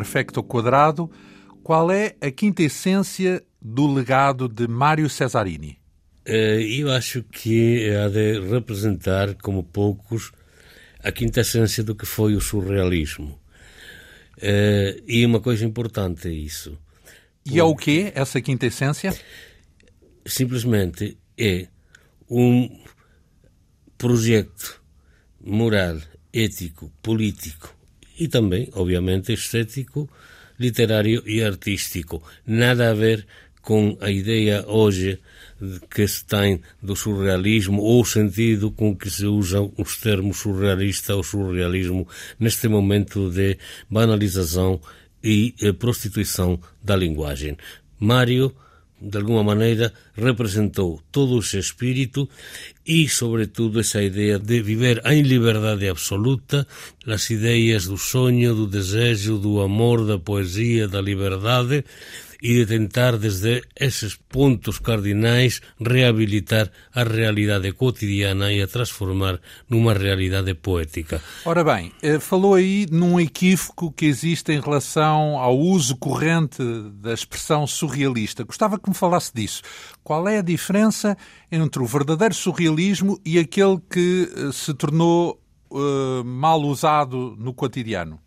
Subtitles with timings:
[0.00, 1.10] Olá, perfeito quadrado.
[1.62, 5.78] Qual é a quinta essência do legado de Mário Cesarini?
[6.24, 10.32] Eh, eu acho que há de representar, como poucos,
[11.04, 13.38] a quinta essência do que foi o surrealismo.
[14.40, 16.78] Eh, e uma coisa importante é isso.
[17.44, 19.14] E é o que essa quinta essência?
[20.24, 21.68] Simplesmente é
[22.28, 22.70] um
[23.98, 24.82] projeto
[25.42, 25.98] moral,
[26.32, 27.79] ético, político
[28.20, 30.08] e também, obviamente, estético,
[30.58, 32.22] literário e artístico.
[32.46, 33.26] Nada a ver
[33.62, 35.18] com a ideia hoje
[35.90, 41.14] que se tem do surrealismo ou o sentido com que se usam os termos surrealista
[41.16, 42.06] ou surrealismo
[42.38, 44.80] neste momento de banalização
[45.22, 47.56] e eh, prostituição da linguagem.
[47.98, 48.54] Mário
[49.00, 52.28] de alguma maneira, representou todo esse espírito
[52.86, 56.66] e, sobretudo, essa ideia de viver em liberdade absoluta,
[57.06, 61.84] as ideias do sonho, do desejo, do amor, da poesia, da liberdade,
[62.42, 69.92] e de tentar, desde esses pontos cardinais, reabilitar a realidade cotidiana e a transformar numa
[69.92, 71.22] realidade poética.
[71.44, 76.62] Ora bem, eh, falou aí num equívoco que existe em relação ao uso corrente
[76.94, 78.44] da expressão surrealista.
[78.44, 79.62] Gostava que me falasse disso.
[80.02, 81.16] Qual é a diferença
[81.52, 85.40] entre o verdadeiro surrealismo e aquele que eh, se tornou
[85.70, 88.18] uh, mal usado no cotidiano?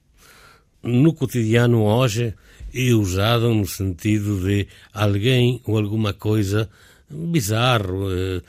[0.81, 2.35] No cotidiano hoje
[2.73, 6.69] e usado no sentido de alguém ou alguma coisa
[7.09, 8.41] bizarro, eh,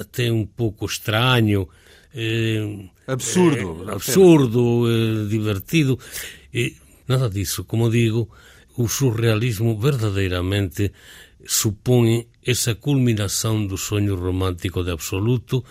[0.00, 1.68] até um pouco estranho,
[2.14, 5.98] eh, absurdo, eh, absurdo, divertido.
[6.54, 6.76] E
[7.08, 7.64] nada disso.
[7.64, 8.28] Como digo,
[8.76, 10.92] o surrealismo verdadeiramente
[11.46, 15.64] supõe essa culminação do sonho romântico de absoluto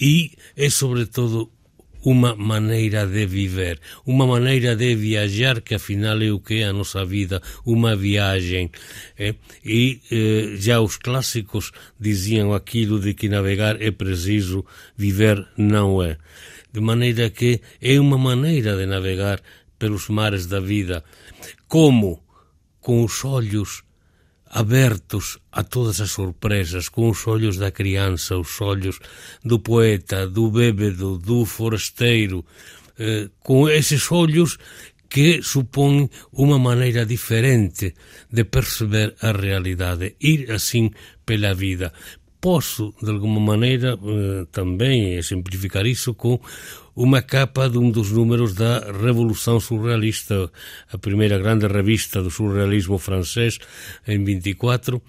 [0.00, 1.50] e é, sobretudo,
[2.04, 6.72] uma maneira de viver, uma maneira de viajar que afinal é o que é a
[6.72, 8.70] nossa vida, uma viagem.
[9.18, 9.34] É?
[9.64, 14.64] E eh, já os clássicos diziam aquilo de que navegar é preciso,
[14.96, 16.18] viver não é.
[16.72, 19.40] De maneira que é uma maneira de navegar
[19.78, 21.04] pelos mares da vida,
[21.68, 22.22] como
[22.80, 23.84] com os olhos
[24.52, 28.98] abertos a todas as surpresas, com os olhos da criança, os olhos
[29.42, 32.44] do poeta, do bêbado, do forasteiro,
[32.98, 34.58] eh, com esses olhos
[35.08, 37.94] que supõem uma maneira diferente
[38.30, 40.90] de perceber a realidade, ir assim
[41.24, 41.92] pela vida.
[42.42, 46.40] Posso, de alguma maneira, eh, também simplificar isso com
[46.96, 50.50] uma capa de um dos números da Revolução Surrealista,
[50.92, 53.60] a primeira grande revista do surrealismo francês,
[54.08, 55.00] em 24,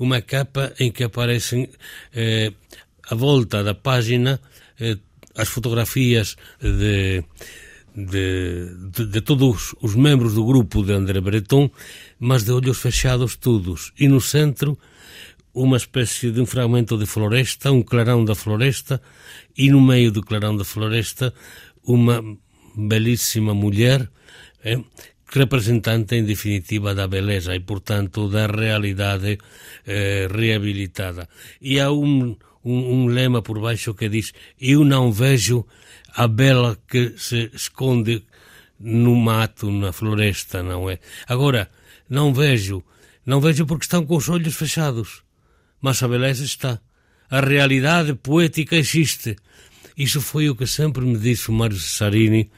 [0.00, 1.70] uma capa em que aparecem
[2.12, 2.52] eh,
[3.08, 4.40] à volta da página
[4.80, 4.98] eh,
[5.36, 7.22] as fotografias de,
[7.94, 11.70] de, de, de, todos os membros do grupo de André Breton,
[12.18, 14.76] mas de olhos fechados todos, e no centro
[15.54, 19.00] uma espécie de um fragmento de floresta, um clarão da floresta,
[19.56, 21.34] e no meio do clarão da floresta
[21.84, 22.22] uma
[22.76, 24.08] belíssima mulher,
[24.62, 24.78] é,
[25.26, 29.38] representante em definitiva da beleza e, portanto, da realidade
[29.86, 31.28] é, reabilitada.
[31.60, 35.66] E há um, um, um lema por baixo que diz: Eu não vejo
[36.14, 38.24] a bela que se esconde
[38.78, 40.98] no mato, na floresta, não é?
[41.26, 41.70] Agora,
[42.08, 42.82] não vejo,
[43.24, 45.22] não vejo porque estão com os olhos fechados
[45.80, 46.80] mas a beleza está.
[47.30, 49.36] A realidade poética existe.
[49.96, 52.50] Isso foi o que sempre me disse o Mário Cesarini.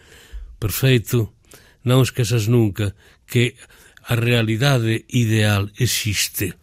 [0.59, 1.33] Perfeito,
[1.85, 2.95] não esqueças nunca
[3.27, 3.55] que
[4.05, 6.55] a realidade ideal existe.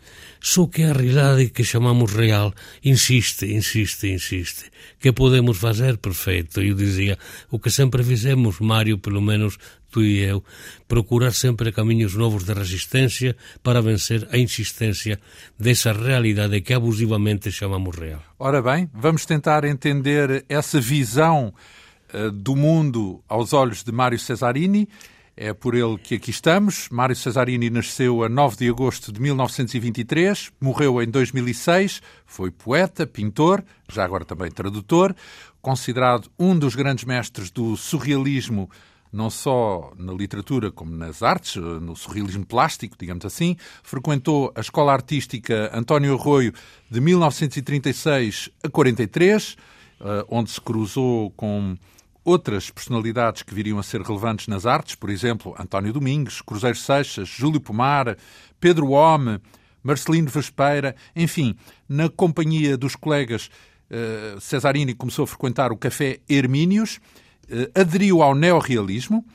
[0.42, 2.54] Só que a realidade que chamamos real
[2.84, 4.72] insiste, insiste, insiste.
[5.00, 5.98] Que podemos fazer?
[5.98, 6.62] Perfeito.
[6.62, 7.18] Eu dizia,
[7.52, 9.58] o que sempre fizemos, Mário, pelo menos
[9.98, 10.44] e eu,
[10.88, 15.20] procurar sempre caminhos novos de resistência para vencer a insistência
[15.58, 18.22] dessa realidade que abusivamente chamamos real.
[18.38, 21.54] Ora bem, vamos tentar entender essa visão
[22.14, 24.88] uh, do mundo aos olhos de Mário Cesarini
[25.42, 26.90] é por ele que aqui estamos.
[26.90, 33.64] Mário Cesarini nasceu a 9 de agosto de 1923, morreu em 2006, foi poeta, pintor,
[33.88, 35.16] já agora também tradutor,
[35.62, 38.70] considerado um dos grandes mestres do surrealismo,
[39.12, 43.56] não só na literatura como nas artes, no surrealismo plástico, digamos assim.
[43.84, 46.54] Frequentou a Escola Artística António Arroio
[46.90, 49.58] de 1936 a 43,
[50.02, 51.76] eh, onde se cruzou com
[52.24, 57.28] outras personalidades que viriam a ser relevantes nas artes, por exemplo, António Domingos, Cruzeiro Seixas,
[57.28, 58.16] Júlio Pomar,
[58.60, 59.40] Pedro Home,
[59.82, 61.56] Marcelino Vespeira, enfim,
[61.88, 63.50] na companhia dos colegas,
[63.90, 67.00] eh, Cesarini começou a frequentar o Café Hermínios,
[67.74, 69.26] aderiu ao neorrealismo,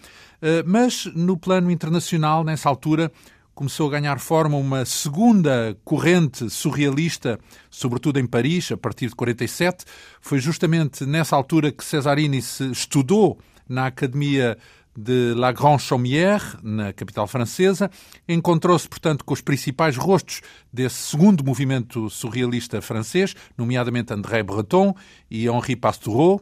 [0.67, 3.11] mas no plano internacional, nessa altura,
[3.55, 7.39] começou a ganhar forma uma segunda corrente surrealista,
[7.71, 9.85] sobretudo em Paris, a partir de 47.
[10.21, 13.39] Foi justamente nessa altura que Cesarini se estudou
[13.69, 14.59] na Academia
[14.97, 17.91] de La Grande Chaumière, na capital francesa.
[18.29, 20.41] Encontrou-se, portanto, com os principais rostos
[20.73, 24.95] desse segundo movimento surrealista francês, nomeadamente André Breton
[25.31, 26.41] e Henri Pastoureau.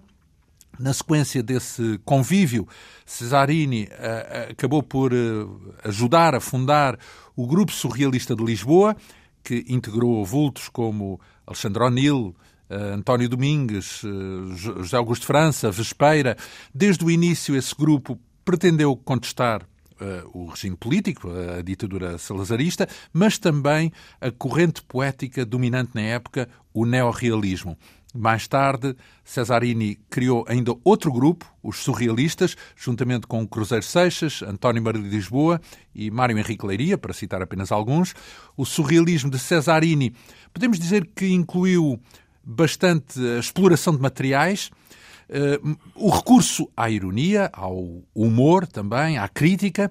[0.78, 2.66] Na sequência desse convívio,
[3.04, 6.98] Cesarini uh, acabou por uh, ajudar a fundar
[7.36, 8.96] o Grupo Surrealista de Lisboa,
[9.44, 12.34] que integrou vultos como Alexandre O'Neill,
[12.70, 14.00] Uh, António Domingues,
[14.54, 16.38] José Augusto França, Vespeira.
[16.74, 19.68] Desde o início, esse grupo pretendeu contestar
[20.32, 26.86] o regime político, a ditadura salazarista, mas também a corrente poética dominante na época, o
[26.86, 27.76] neorrealismo.
[28.14, 28.94] Mais tarde,
[29.24, 35.60] Cesarini criou ainda outro grupo, os Surrealistas, juntamente com Cruzeiro Seixas, António Maria de Lisboa
[35.94, 38.14] e Mário Henrique Leiria, para citar apenas alguns.
[38.54, 40.14] O surrealismo de Cesarini,
[40.52, 41.98] podemos dizer que incluiu
[42.44, 44.70] bastante a exploração de materiais,
[45.32, 49.90] Uh, o recurso à ironia, ao humor também, à crítica.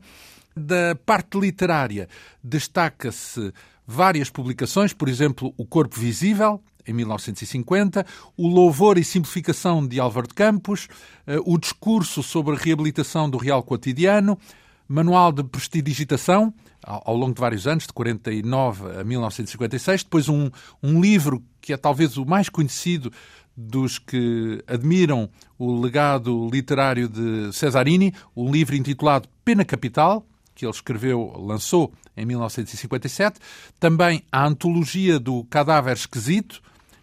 [0.56, 2.08] Da parte literária,
[2.44, 3.52] destaca-se
[3.88, 8.06] várias publicações, por exemplo, O Corpo Visível, em 1950,
[8.38, 10.88] O Louvor e Simplificação de Álvaro de Campos,
[11.28, 14.38] uh, O Discurso sobre a Reabilitação do Real Cotidiano,
[14.88, 20.50] Manual de Prestidigitação, ao, ao longo de vários anos, de 49 a 1956, depois um,
[20.84, 23.12] um livro que é talvez o mais conhecido
[23.56, 30.26] dos que admiram o legado literário de Cesarini, um livro intitulado Pena Capital,
[30.56, 33.40] que ele escreveu, lançou em 1957,
[33.80, 36.62] também a antologia do Cadáver Esquisito,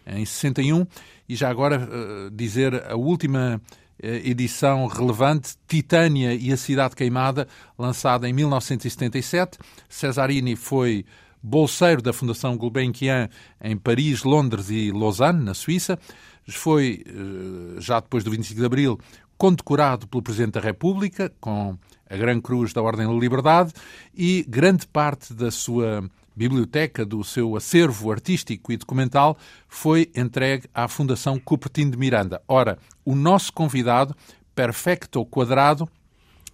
[0.09, 0.85] em 61,
[1.27, 7.47] e já agora uh, dizer a última uh, edição relevante, Titânia e a Cidade Queimada,
[7.77, 9.57] lançada em 1977.
[9.87, 11.05] Cesarini foi
[11.41, 13.29] bolseiro da Fundação Gulbenkian
[13.61, 15.97] em Paris, Londres e Lausanne, na Suíça.
[16.47, 18.99] Foi, eh, já depois do 25 de Abril,
[19.37, 21.77] condecorado pelo Presidente da República com
[22.09, 23.71] a Gran Cruz da Ordem da Liberdade
[24.13, 26.09] e grande parte da sua
[26.39, 29.37] biblioteca, do seu acervo artístico e documental,
[29.67, 32.41] foi entregue à Fundação Cupertino de Miranda.
[32.47, 34.15] Ora, o nosso convidado,
[34.55, 35.89] Perfecto Quadrado,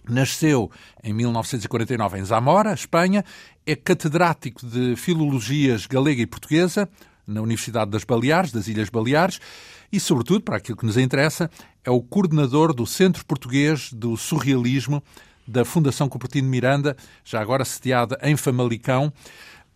[0.08, 0.70] Nasceu
[1.02, 3.24] em 1949 em Zamora, Espanha,
[3.64, 6.88] é catedrático de Filologias Galega e Portuguesa
[7.26, 9.40] na Universidade das Baleares, das Ilhas Baleares,
[9.92, 11.50] e, sobretudo, para aquilo que nos interessa,
[11.84, 15.02] é o coordenador do Centro Português do Surrealismo
[15.46, 19.12] da Fundação Cupertino Miranda, já agora sediada em Famalicão.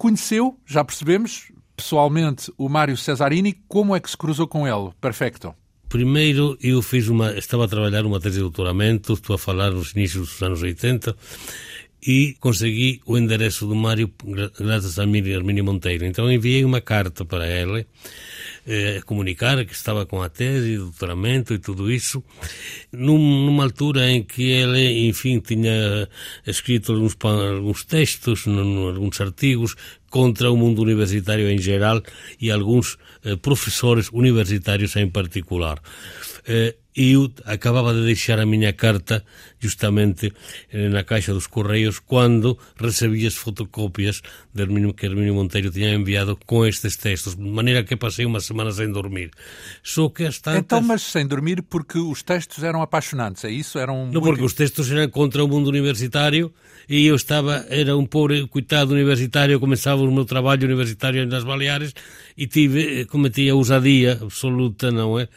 [0.00, 3.52] Conheceu, já percebemos, pessoalmente, o Mário Cesarini.
[3.69, 4.95] Como é que se cruzou com ele?
[4.99, 5.54] Perfeito.
[5.90, 9.92] Primeiro, eu fiz uma, estava a trabalhar uma tese de doutoramento, estou a falar nos
[9.92, 11.14] inícios dos anos 80,
[12.02, 14.11] e consegui o endereço do Mário
[14.59, 16.04] graças a Hermínio Monteiro.
[16.04, 17.87] Então enviei uma carta para ele,
[18.66, 22.23] eh, comunicar que estava com a tese, doutoramento e tudo isso,
[22.90, 26.09] num, numa altura em que ele, enfim, tinha
[26.47, 29.76] escrito alguns, alguns textos, alguns artigos
[30.09, 32.02] contra o mundo universitário em geral
[32.40, 35.80] e alguns eh, professores universitários em particular.
[36.47, 39.25] Eh, eu acabava de deixar a minha carta
[39.61, 40.33] justamente
[40.73, 44.23] eh, na caixa dos correios quando recebi as fotocópias
[44.97, 48.90] que Hermínio Monteiro tinha enviado com estes textos, de maneira que passei uma semana sem
[48.90, 49.31] dormir.
[49.83, 50.61] Só que as tantas...
[50.61, 53.79] Então, mas sem dormir porque os textos eram apaixonantes, é isso?
[53.79, 54.23] Eram Não, muito...
[54.25, 56.52] porque os textos eram contra o mundo universitário
[56.88, 61.95] e eu estava, era um pobre coitado universitário, começava o meu trabalho universitário nas Baleares
[62.37, 65.29] e tive, cometi a ousadia absoluta, não é?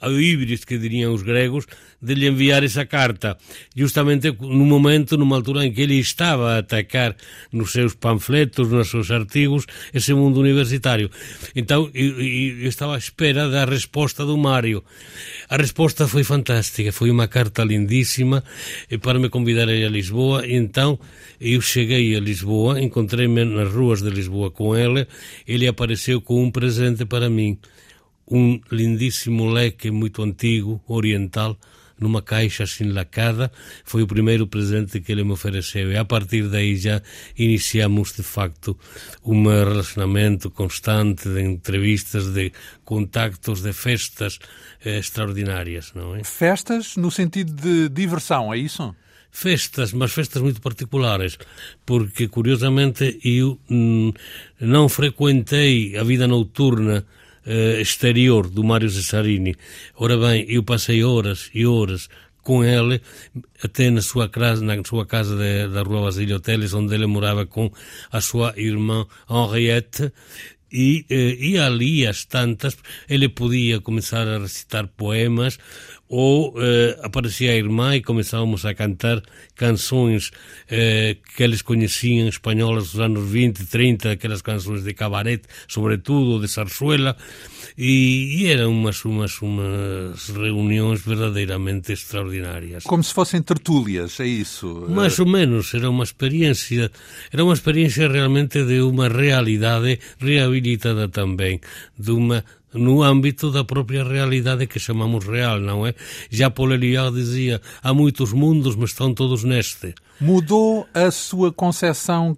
[0.00, 1.66] A híbridos que diriam os gregos,
[2.02, 3.38] de lhe enviar essa carta,
[3.76, 7.16] justamente no momento, numa altura em que ele estava a atacar
[7.52, 11.10] nos seus panfletos, nos seus artigos, esse mundo universitário.
[11.54, 14.82] Então, eu, eu estava à espera da resposta do Mário.
[15.48, 18.42] A resposta foi fantástica, foi uma carta lindíssima
[19.00, 20.44] para me convidar a ir a Lisboa.
[20.46, 20.98] Então,
[21.40, 25.06] eu cheguei a Lisboa, encontrei-me nas ruas de Lisboa com ele,
[25.46, 27.58] ele apareceu com um presente para mim
[28.30, 31.58] um lindíssimo leque muito antigo, oriental,
[32.02, 33.50] numa caixa assim lacada.
[33.84, 35.90] Foi o primeiro presente que ele me ofereceu.
[35.92, 37.00] E a partir daí já
[37.36, 38.78] iniciamos, de facto,
[39.24, 42.52] um relacionamento constante de entrevistas, de
[42.84, 44.38] contactos, de festas
[44.84, 46.24] eh, extraordinárias, não é?
[46.24, 48.94] Festas no sentido de diversão, é isso?
[49.32, 51.38] festas, mas festas muito particulares,
[51.86, 54.12] porque curiosamente eu hum,
[54.60, 57.04] não frequentei a vida noturna
[57.46, 59.54] uh, exterior do Mário Cesarini.
[59.96, 62.08] Ora bem, eu passei horas e horas
[62.42, 63.00] com ele,
[63.62, 67.46] até na sua casa, na sua casa de, da Rua Basílio Hoteles, onde ele morava
[67.46, 67.70] com
[68.10, 70.12] a sua irmã Henriette,
[70.72, 72.76] e, eh, e ali, às tantas,
[73.08, 75.58] ele podia começar a recitar poemas
[76.14, 79.22] ou eh, aparecia a irmã e começávamos a cantar
[79.56, 80.30] canções
[80.68, 86.48] eh, que eles conheciam espanholas dos anos 20, 30, aquelas canções de cabaret, sobretudo, de
[86.48, 87.16] sarsuela,
[87.78, 92.84] e, e eram umas, umas, umas reuniões verdadeiramente extraordinárias.
[92.84, 94.84] Como se fossem tertúlias, é isso?
[94.90, 96.92] Mais ou menos, era uma experiência,
[97.32, 101.58] era uma experiência realmente de uma realidade reabilitada também,
[101.98, 105.94] de uma no âmbito da própria realidade que chamamos real, não é?
[106.30, 109.94] Já Paul Eliard dizia, há muitos mundos, mas estão todos neste.
[110.20, 112.36] Mudou a sua concepção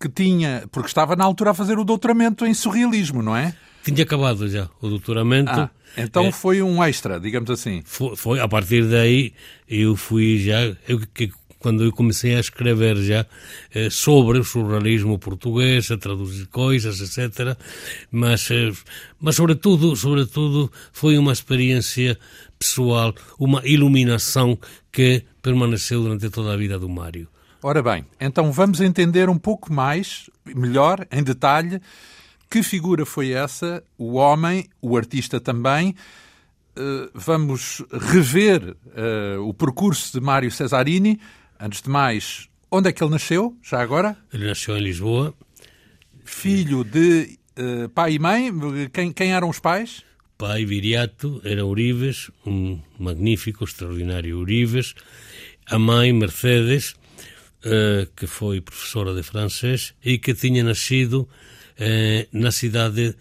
[0.00, 3.54] que tinha, porque estava na altura a fazer o doutoramento em surrealismo, não é?
[3.82, 5.50] Tinha acabado já o doutoramento.
[5.50, 7.82] Ah, então é, foi um extra, digamos assim.
[7.84, 9.32] Foi, foi, a partir daí
[9.68, 11.30] eu fui já, eu que
[11.66, 13.26] quando eu comecei a escrever já
[13.74, 17.58] eh, sobre o surrealismo português, a traduzir coisas, etc.
[18.08, 18.70] Mas, eh,
[19.20, 22.16] mas sobretudo, sobretudo, foi uma experiência
[22.56, 24.56] pessoal, uma iluminação
[24.92, 27.26] que permaneceu durante toda a vida do Mário.
[27.60, 31.80] Ora bem, então vamos entender um pouco mais, melhor, em detalhe,
[32.48, 35.96] que figura foi essa, o homem, o artista também.
[36.78, 41.18] Uh, vamos rever uh, o percurso de Mário Cesarini,
[41.58, 44.16] Antes de mais, onde é que ele nasceu, já agora?
[44.32, 45.34] Ele nasceu em Lisboa.
[46.24, 48.52] Filho de uh, pai e mãe.
[48.92, 50.04] Quem, quem eram os pais?
[50.36, 54.94] Pai Viriato era Urives, um magnífico, extraordinário Urives.
[55.66, 56.94] A mãe Mercedes,
[57.64, 63.16] uh, que foi professora de francês e que tinha nascido uh, na cidade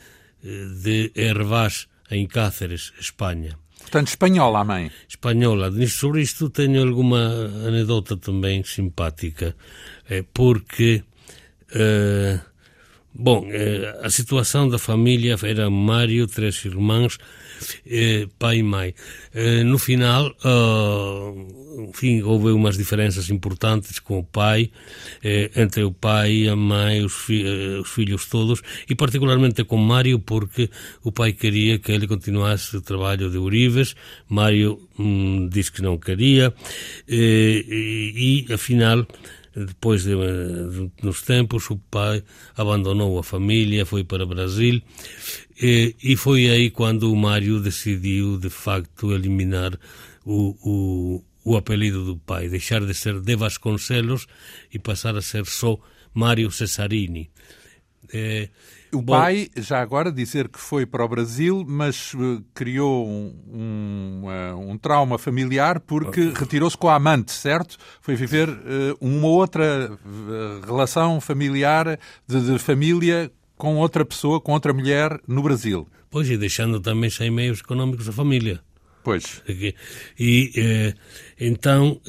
[0.81, 3.57] de Hervás, em Cáceres, Espanha.
[3.85, 4.91] Portanto, espanhola a mãe.
[5.07, 5.71] Espanhola.
[5.87, 7.19] Sobre isto tenho alguma
[7.67, 9.55] anedota também simpática,
[10.09, 11.03] é porque,
[11.71, 12.39] eh,
[13.13, 17.19] bom, eh, a situação da família era Mário, três irmãos,
[17.85, 18.93] eh, pai e mãe.
[19.33, 24.71] Eh, no final, uh, enfim, houve umas diferenças importantes com o pai,
[25.23, 29.77] eh, entre o pai, a mãe, os, fi eh, os, filhos todos, e particularmente com
[29.77, 30.69] Mário, porque
[31.03, 33.95] o pai queria que ele continuasse o trabalho de Urives,
[34.29, 36.53] Mário hum, disse que não queria,
[37.07, 39.05] eh, e, e afinal
[39.55, 40.11] depois de,
[41.01, 42.23] de, tempos o pai
[42.57, 44.81] abandonou a família, foi para o Brasil
[45.61, 49.79] e, e foi aí quando o Mário decidiu de facto eliminar
[50.25, 54.27] o, o, o apelido do pai, deixar de ser de Vasconcelos
[54.73, 55.79] e passar a ser só
[56.13, 57.29] Mário Cesarini.
[58.13, 58.49] É,
[58.93, 63.33] o Bom, pai, já agora, dizer que foi para o Brasil, mas uh, criou um,
[63.47, 67.77] um, uh, um, trauma familiar porque retirou-se com a amante, certo?
[68.01, 69.97] Foi viver uh, uma outra
[70.65, 75.87] relação familiar, de, de, família, com outra pessoa, com outra mulher no Brasil.
[76.09, 78.61] Pois, e deixando também sem meios económicos a família.
[79.03, 79.43] Pois.
[80.17, 80.95] E
[81.39, 82.01] então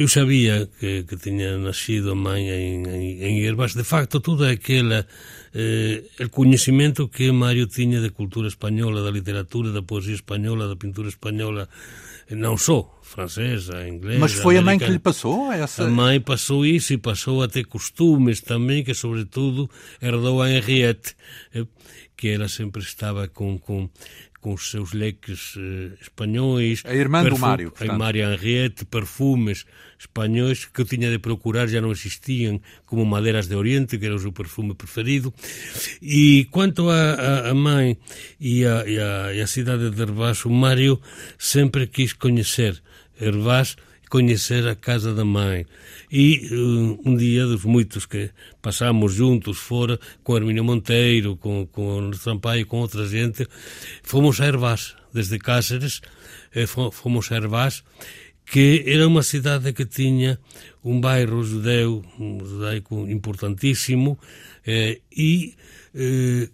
[0.00, 3.74] eu sabia que, que tinha nascido a mãe em, Herbás.
[3.74, 5.04] De facto, tudo aquele
[5.52, 11.10] eh, conhecimento que Mário tinha da cultura espanhola, da literatura, da poesia espanhola, da pintura
[11.10, 11.68] espanhola,
[12.30, 14.20] não só francesa, inglesa.
[14.20, 14.60] Mas foi americana.
[14.60, 15.84] a mãe que lhe passou essa?
[15.84, 19.68] A mãe passou isso e passou a ter costumes também, que sobretudo
[20.00, 21.14] herdou a Henriette,
[21.54, 21.66] eh,
[22.16, 23.90] que ela sempre estava com, com
[24.40, 26.82] com os seus leques eh, espanhóis.
[26.86, 27.72] A irmã do Mário.
[27.78, 29.66] A Maria Henriette, perfumes
[29.98, 34.14] espanhóis que eu tinha de procurar, já não existiam, como madeiras de Oriente, que era
[34.14, 35.32] o seu perfume preferido.
[36.00, 37.98] E quanto à mãe
[38.40, 40.98] e a cidade de Hervás, o Mário
[41.38, 42.82] sempre quis conhecer
[43.20, 43.76] Hervás
[44.10, 45.64] conhecer a casa da mãe.
[46.12, 52.08] E uh, um dia dos muitos que passámos juntos fora, com Hermínio Monteiro, com, com
[52.08, 53.46] o Sampaio, com outra gente,
[54.02, 56.02] fomos a Hervás, desde Cáceres,
[56.52, 57.84] eh, fomos a Hervás,
[58.44, 60.38] que era uma cidade que tinha
[60.84, 64.18] um bairro judeu, um judaico importantíssimo,
[64.66, 65.54] eh, e
[65.94, 66.48] eh,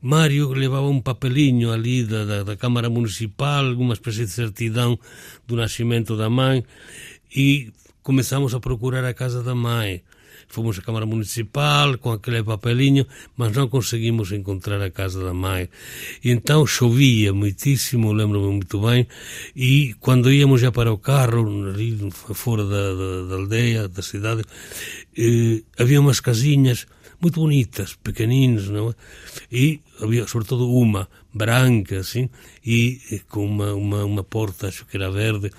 [0.00, 4.98] Mário levaba un papeliño ali da, da, da Cámara Municipal, unha especie de certidão
[5.48, 6.64] do nascimento da mãe,
[7.34, 10.04] e comezamos a procurar a casa da mãe.
[10.48, 15.72] Fomos á Cámara Municipal con aquele papeliño, mas non conseguimos encontrar a casa da mãe.
[16.22, 19.08] E então chovía moitísimo, lembro-me muito bem,
[19.56, 24.44] e quando íamos já para o carro, ali fora da, da, da aldeia, da cidade,
[25.16, 26.86] eh, había unhas casinhas
[27.24, 28.94] muito bonitas, pequeninas, não é?
[29.50, 32.28] E havia sobretudo uma branca, assim,
[32.64, 35.50] e com uma, uma, uma porta, acho que era verde,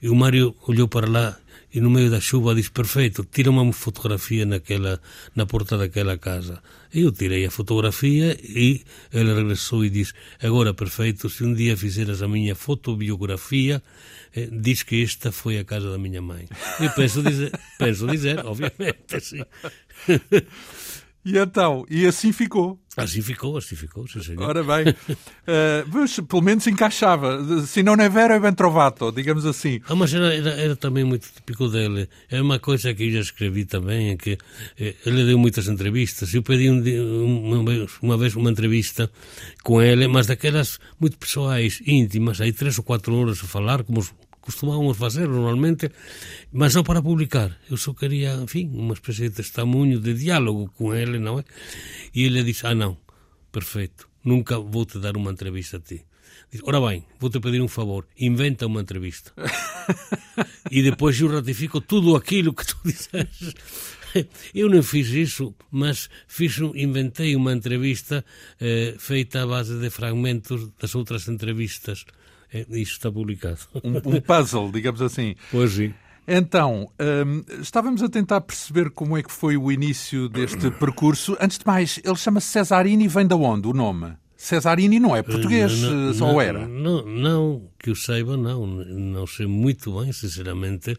[0.00, 1.38] e o Mário olhou para lá
[1.74, 5.00] e no meio da chuva disse, perfeito, tira uma fotografia naquela,
[5.34, 6.62] na porta daquela casa.
[6.92, 11.74] E eu tirei a fotografia e ele regressou e disse, agora perfeito, se um dia
[11.74, 13.82] fizeras a minha fotobiografia,
[14.36, 16.46] eh, diz que esta foi a casa da minha mãe.
[16.78, 19.42] E penso dizer, penso dizer obviamente, sim.
[21.24, 22.80] E então, e assim ficou.
[22.96, 24.42] Assim ficou, assim ficou, sim senhor.
[24.42, 27.38] Ora bem, uh, mas pelo menos encaixava.
[27.64, 29.80] Se não é vero, é ben trovato, digamos assim.
[29.88, 32.08] Ah, mas era, era, era, também muito típico dele.
[32.28, 34.36] É uma coisa que eu já escrevi também, é que
[34.78, 36.34] eh, ele deu muitas entrevistas.
[36.34, 39.08] Eu pedi um, uma, vez, uma vez uma entrevista
[39.62, 44.04] com ele, mas daquelas muito pessoais, íntimas, aí três ou quatro horas a falar, como
[44.42, 45.90] costumávamos fazer normalmente,
[46.52, 47.56] mas não para publicar.
[47.70, 51.44] Eu só queria, enfim, uma espécie de testemunho, de diálogo com ele, não é?
[52.14, 52.98] E ele disse, ah, não,
[53.50, 56.04] perfeito, nunca vou te dar uma entrevista a ti.
[56.50, 59.32] Diz, ora bem, vou-te pedir um favor, inventa uma entrevista.
[60.70, 63.54] e depois eu ratifico tudo aquilo que tu disseste.
[64.54, 68.22] Eu não fiz isso, mas fiz, inventei uma entrevista
[68.60, 72.04] eh, feita à base de fragmentos das outras entrevistas
[72.52, 73.58] isto está publicado.
[73.82, 75.34] Um, um puzzle, digamos assim.
[75.50, 75.92] Pois sim.
[76.26, 81.36] Então, um, estávamos a tentar perceber como é que foi o início deste percurso.
[81.40, 84.12] Antes de mais, ele chama-se Cesarini, vem de onde o nome?
[84.36, 86.66] Cesarini não é português, não, só não, era?
[86.66, 88.66] Não, não, que eu saiba, não.
[88.66, 90.96] Não sei muito bem, sinceramente,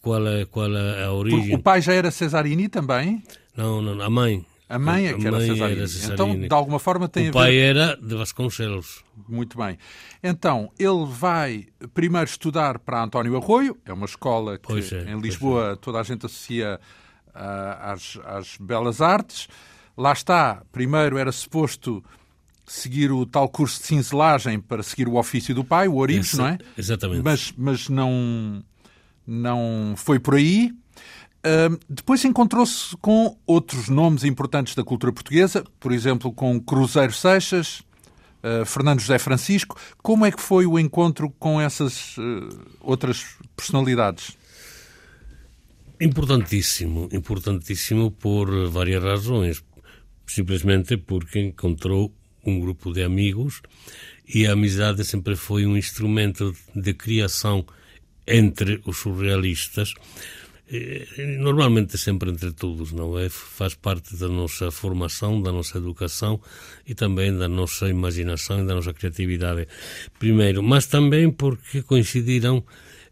[0.00, 1.54] qual é, qual é a origem.
[1.54, 3.22] O pai já era Cesarini também?
[3.56, 4.44] Não, não, a mãe.
[4.72, 5.84] A mãe é que era Cesarini.
[6.10, 7.38] Então, de alguma forma tem o a ver...
[7.38, 9.04] O pai era de Vasconcelos.
[9.28, 9.76] Muito bem.
[10.22, 15.72] Então, ele vai primeiro estudar para António Arroio, é uma escola que é, em Lisboa
[15.72, 15.76] é.
[15.76, 16.80] toda a gente associa
[17.28, 19.46] uh, às, às belas artes.
[19.94, 22.02] Lá está, primeiro era suposto
[22.66, 26.46] seguir o tal curso de cinzelagem para seguir o ofício do pai, o Orives, não
[26.46, 26.58] é?
[26.78, 27.22] Exatamente.
[27.22, 28.64] Mas, mas não,
[29.26, 30.72] não foi por aí.
[31.88, 37.82] Depois encontrou-se com outros nomes importantes da cultura portuguesa, por exemplo, com Cruzeiro Seixas,
[38.42, 39.76] uh, Fernando José Francisco.
[40.02, 42.22] Como é que foi o encontro com essas uh,
[42.80, 43.26] outras
[43.56, 44.36] personalidades?
[46.00, 49.62] Importantíssimo, importantíssimo por várias razões.
[50.26, 52.12] Simplesmente porque encontrou
[52.44, 53.60] um grupo de amigos
[54.26, 57.64] e a amizade sempre foi um instrumento de criação
[58.26, 59.94] entre os surrealistas
[61.38, 63.28] normalmente sempre entre todos, não é?
[63.28, 66.40] Faz parte da nossa formação, da nossa educação
[66.86, 69.68] e também da nossa imaginação e da nossa criatividade.
[70.18, 72.64] Primeiro, mas também porque coincidiram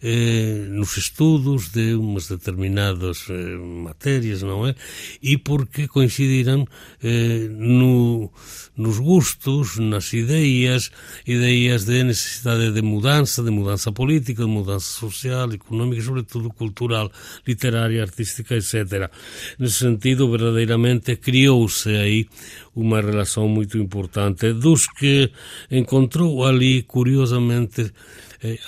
[0.03, 4.75] eh, nos estudos de umas determinadas eh, matérias, não é?
[5.23, 6.67] E porque coincidiram
[7.03, 8.31] eh, no,
[8.77, 10.91] nos gustos, nas ideias,
[11.27, 17.11] ideias de necessidade de mudança, de mudança política, de mudança social, económica, sobretudo cultural,
[17.47, 19.11] literária, artística, etc.
[19.59, 22.27] Nesse sentido, verdadeiramente criou-se aí
[22.75, 25.31] uma relação muito importante dos que
[25.71, 27.93] encontrou ali, curiosamente,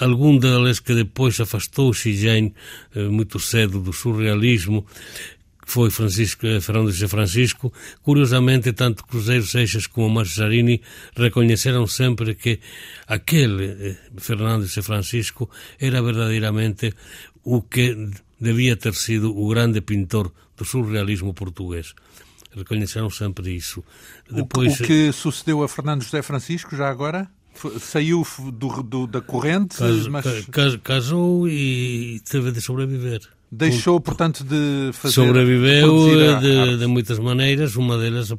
[0.00, 2.52] algum deles que depois afastou-se eh,
[3.08, 4.86] muito cedo do surrealismo,
[5.64, 7.72] foi Francisco, eh, Fernando de Francisco.
[8.02, 10.82] Curiosamente, tanto Cruzeiro Seixas como Massarini
[11.16, 12.60] reconheceram sempre que
[13.06, 15.48] aquele eh, Fernando de Francisco
[15.80, 16.92] era verdadeiramente
[17.44, 21.94] o que devia ter sido o grande pintor do surrealismo português.
[22.54, 23.82] Reconheceram sempre isso.
[24.30, 24.78] Depois...
[24.78, 27.30] O, o que sucedeu a Fernando José Francisco, já agora?
[27.80, 30.24] Saiu do, do, da corrente, Cas, mas...
[30.82, 33.20] Casou e teve de sobreviver.
[33.50, 35.14] Deixou, portanto, de fazer...
[35.14, 38.36] Sobreviveu de, de, muitas maneiras, uma delas a,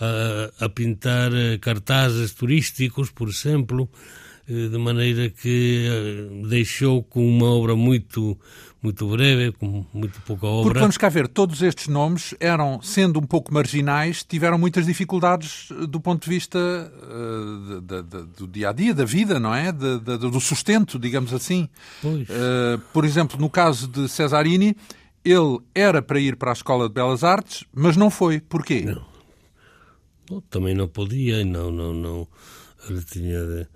[0.00, 7.28] a, a pintar eh, cartazes turísticos, por exemplo, eh, de maneira que eh, deixou com
[7.28, 8.38] uma obra muito
[8.80, 10.62] muito breve, com muito pouca obra.
[10.62, 15.68] Porque vamos cá ver, todos estes nomes eram, sendo um pouco marginais, tiveram muitas dificuldades
[15.72, 19.54] eh, do ponto de vista uh, de, de, do dia a dia, da vida, não
[19.54, 19.72] é?
[19.72, 21.68] De, do sustento, digamos assim.
[22.04, 24.76] Uh, por exemplo, no caso de Cesarini,
[25.24, 28.40] ele era para ir para a Escola de Belas Artes, mas não foi.
[28.40, 28.96] Porquê?
[30.30, 30.40] Não.
[30.42, 32.28] também não podia, não, não, não.
[32.88, 33.68] Ele tinha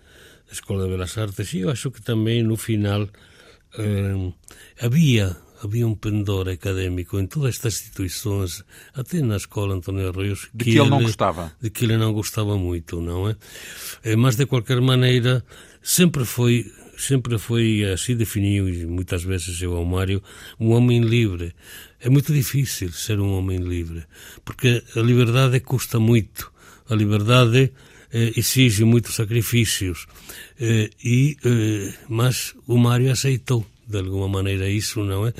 [0.52, 3.08] Escola de Belas Artes e eu acho que também no final
[3.78, 4.32] eh,
[4.80, 10.64] havia havia um pendor académico em todas estas instituições, até na escola António Arroios, de
[10.64, 11.52] que, que ele, não gostava.
[11.60, 13.36] De que ele não gostava muito, não é?
[14.02, 15.44] Eh, mas, de qualquer maneira,
[15.80, 20.22] sempre foi sempre foi, assim definiu, e muitas vezes eu ao Mário,
[20.60, 21.52] um homem livre.
[22.00, 24.04] É muito difícil ser um homem livre,
[24.44, 26.52] porque a liberdade custa muito.
[26.88, 27.72] A liberdade
[28.12, 30.06] exige muitos sacrifícios.
[30.60, 35.34] Eh, e, eh, mas o Mário aceitou de alguma maneira isso, não é?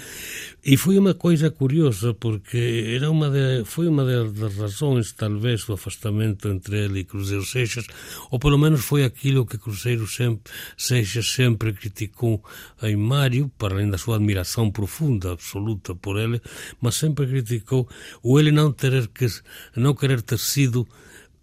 [0.64, 5.72] E foi uma coisa curiosa porque era uma de, foi uma das razões talvez do
[5.72, 7.87] afastamento entre ele e Cruzeiro Seixas,
[8.30, 12.44] ou pelo menos foi aquilo que Cruzeiro sempre, Seixas sempre criticou
[12.82, 16.40] em Mário, para além da sua admiração profunda, absoluta por ele,
[16.80, 17.88] mas sempre criticou
[18.22, 19.26] o ele não ter que
[19.74, 20.87] não querer ter sido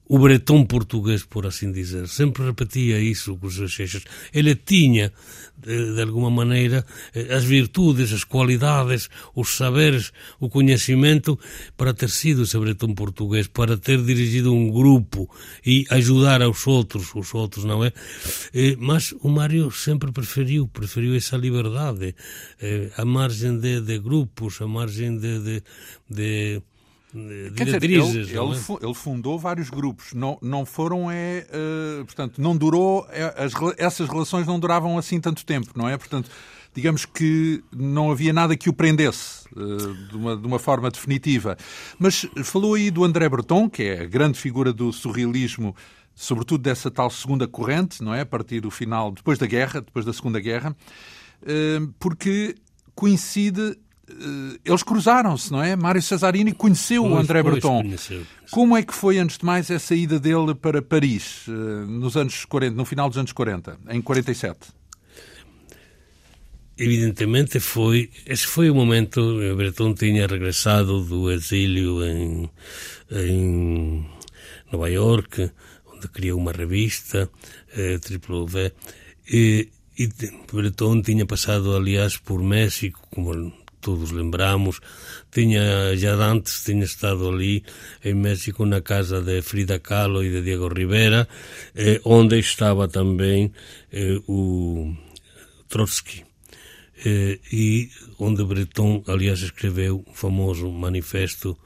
[0.09, 2.07] o bretão português, por assim dizer.
[2.07, 4.03] Sempre repetia isso com os Seixas.
[4.33, 5.13] Ele tinha,
[5.55, 11.37] de, de, alguma maneira, eh, as virtudes, as qualidades, os saberes, o conhecimento
[11.77, 15.29] para ter sido esse bretão português, para ter dirigido um grupo
[15.63, 17.93] e ajudar aos outros, os outros, não é?
[18.51, 22.15] Eh, mas o Mário sempre preferiu, preferiu essa liberdade,
[22.59, 25.61] eh, a margem de, de grupos, a margem de,
[26.09, 26.63] de,
[27.11, 28.33] Quer dizer, ele, ele,
[28.81, 34.07] ele, fundou vários grupos, não, não foram, é, uh, portanto, não durou, é, as, essas
[34.07, 35.97] relações não duravam assim tanto tempo, não é?
[35.97, 36.29] Portanto,
[36.71, 41.57] digamos que não havia nada que o prendesse uh, de, uma, de uma forma definitiva.
[41.97, 45.75] Mas falou aí do André Breton, que é a grande figura do surrealismo,
[46.13, 48.21] sobretudo dessa tal segunda corrente, não é?
[48.21, 50.75] A partir do final, depois da guerra, depois da Segunda Guerra,
[51.41, 52.55] uh, porque
[52.93, 53.75] coincide eh,
[54.65, 55.75] eles cruzaram-se, não é?
[55.75, 57.81] Mário Cesarini conheceu pois, o André pois, Breton.
[57.81, 58.23] Conheceu.
[58.51, 62.45] Como é que foi, antes de mais, essa ida dele para Paris, eh, nos anos
[62.45, 64.57] 40, no final dos anos 40, em 47?
[66.77, 69.21] Evidentemente foi, esse foi o momento,
[69.57, 72.49] Breton tinha regressado do exílio em,
[73.11, 74.05] em
[74.71, 75.51] Nova York,
[75.93, 77.29] onde criou uma revista,
[77.75, 78.71] eh, Triple V,
[79.29, 80.09] e, e
[80.51, 84.81] Breton tinha passado, aliás, por México, como todos lembramos,
[85.31, 87.63] tiña ya antes tiña estado ali
[88.03, 91.27] en México na casa de Frida Kahlo e de Diego Rivera,
[91.75, 93.55] eh, onde estaba tamén
[93.91, 94.91] eh, o
[95.71, 96.29] Trotsky
[97.05, 101.57] eh, e onde Breton, aliás, escreveu un famoso manifesto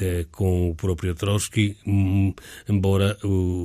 [0.00, 1.76] eh, con o propio Trotsky,
[2.68, 3.16] embora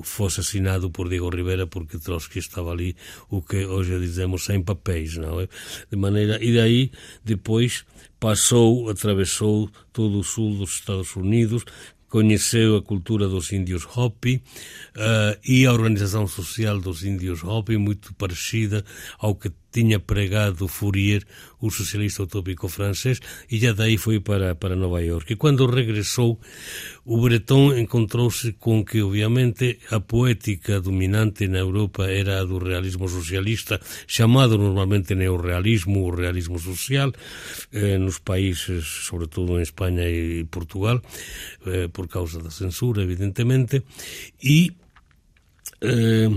[0.03, 2.95] fosse assinado por Diego Rivera porque Trotsky estaba ali
[3.29, 5.47] o que hoje dizemos sem papéis, não é?
[5.89, 6.91] De maneira, e daí
[7.23, 7.85] depois
[8.19, 11.63] passou, atravessou todo o sul dos Estados Unidos,
[12.09, 14.35] conheceu a cultura dos índios Hopi
[14.95, 18.83] uh, e a organização social dos índios Hopi, muito parecida
[19.19, 21.21] ao que tinha pregado Fourier,
[21.61, 23.19] o socialista utópico francês,
[23.51, 25.33] e já daí foi para, para Nova York.
[25.33, 26.39] E quando regressou,
[27.05, 33.07] o Breton encontrou-se com que, obviamente, a poética dominante na Europa era a do realismo
[33.07, 37.13] socialista, chamado normalmente neorrealismo ou realismo social,
[37.71, 40.99] eh, nos países, sobretudo em Espanha e Portugal,
[41.67, 43.83] eh, por causa da censura, evidentemente,
[44.43, 44.71] e
[45.81, 46.29] eh,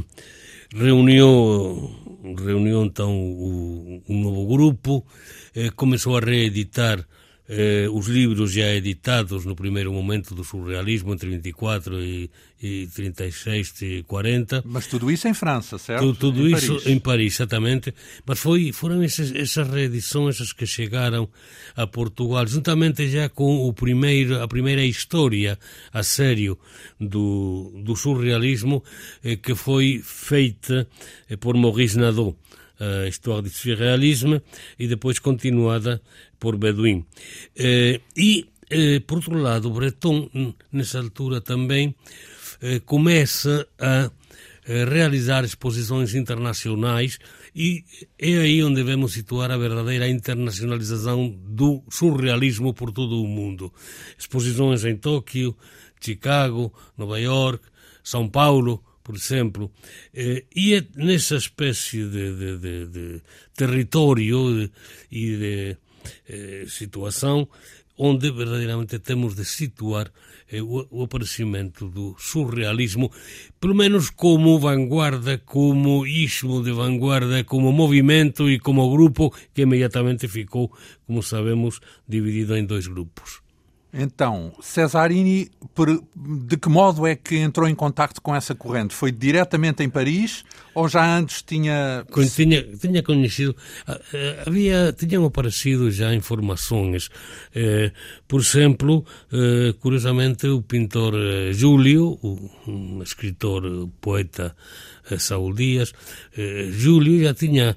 [0.75, 5.05] reuniu reuniu então o, um novo grupo,
[5.55, 7.07] eh, começou a reeditar
[7.53, 12.31] eh, os livros já editados no primeiro momento do surrealismo, entre 24 e,
[12.63, 14.63] e 36 e 40.
[14.65, 16.01] Mas tudo isso em França, certo?
[16.01, 16.87] Tudo, tudo em isso Paris.
[16.87, 17.93] em Paris, exatamente.
[18.25, 21.29] Mas foi, foram esses, essas reedições as que chegaram
[21.75, 25.59] a Portugal, juntamente já com o primeiro, a primeira história
[25.93, 26.57] a sério
[27.01, 28.85] do, do surrealismo,
[29.25, 30.87] eh, que foi feita
[31.29, 32.37] eh, por Maurice Nadeau
[32.81, 34.41] a Histoire du Surrealisme
[34.79, 36.01] e depois continuada
[36.39, 37.05] por Bedouin.
[37.55, 40.31] Eh, e, eh, por outro lado, Breton,
[40.73, 41.95] nessa altura também,
[42.63, 44.11] eh, começa a
[44.63, 47.19] realizar exposições internacionais
[47.57, 47.83] e
[48.19, 53.73] é aí onde devemos situar a verdadeira internacionalização do surrealismo por todo o mundo.
[54.17, 55.57] Exposições em Tóquio,
[56.01, 57.65] Chicago, Nova York,
[58.05, 59.73] São Paulo, por exemplo,
[60.15, 63.23] eh, e é nessa espécie de, de, de, de
[63.57, 64.71] território
[65.11, 65.77] e de
[66.29, 67.49] eh, situação
[67.99, 70.13] onde verdadeiramente temos de situar
[70.49, 73.11] eh, o, aparecimento do surrealismo,
[73.59, 80.29] pelo menos como vanguarda, como ismo de vanguarda, como movimento e como grupo que imediatamente
[80.29, 80.71] ficou,
[81.05, 83.43] como sabemos, dividido em dois grupos.
[83.93, 85.51] Então, Cesarini,
[86.17, 88.95] de que modo é que entrou em contacto com essa corrente?
[88.95, 92.05] Foi diretamente em Paris ou já antes tinha...
[92.35, 97.09] Tinha, tinha conhecido, ah, eh, havia, tinham aparecido já informações.
[97.55, 97.91] Eh,
[98.29, 102.17] por exemplo, eh, curiosamente, o pintor eh, Júlio,
[102.69, 104.55] um escritor, poeta,
[105.57, 105.93] Díaz,
[106.39, 107.77] eh, Júlio já tinha,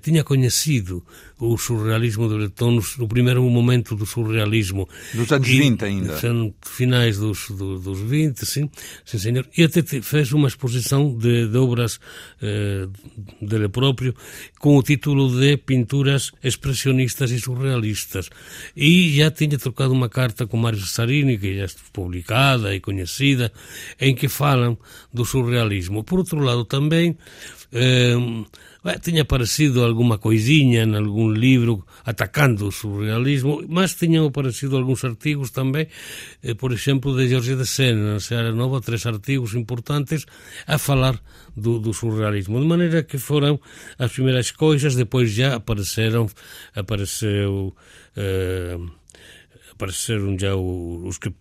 [0.00, 1.04] tinha conhecido
[1.40, 4.88] o surrealismo de Breton no primeiro momento do surrealismo.
[5.14, 6.18] Dos anos e, 20 ainda.
[6.62, 8.70] Finais dos, do, dos 20, sim,
[9.04, 9.46] sim senhor.
[9.56, 11.98] E até fez uma exposição de, de obras
[12.42, 12.86] eh,
[13.40, 14.14] dele próprio
[14.58, 18.28] com o título de Pinturas Expressionistas e Surrealistas.
[18.76, 23.52] E já tinha trocado uma carta com Mário Cesarini, que já está publicada e conhecida,
[23.98, 24.78] em que falam
[25.12, 26.04] do surrealismo.
[26.04, 27.16] Por outro lado, também
[27.72, 28.14] eh,
[29.02, 35.50] tinha aparecido alguma coisinha em algum livro atacando o surrealismo, mas tinham aparecido alguns artigos
[35.50, 35.86] também,
[36.42, 40.26] eh, por exemplo, de Jorge de Sena, na Seara Nova, três artigos importantes
[40.66, 41.20] a falar
[41.56, 42.60] do, do, surrealismo.
[42.60, 43.60] De maneira que foram
[43.98, 46.28] as primeiras coisas, depois já apareceram,
[46.74, 47.74] apareceu,
[48.16, 48.78] eh,
[49.80, 51.32] apareceram já os que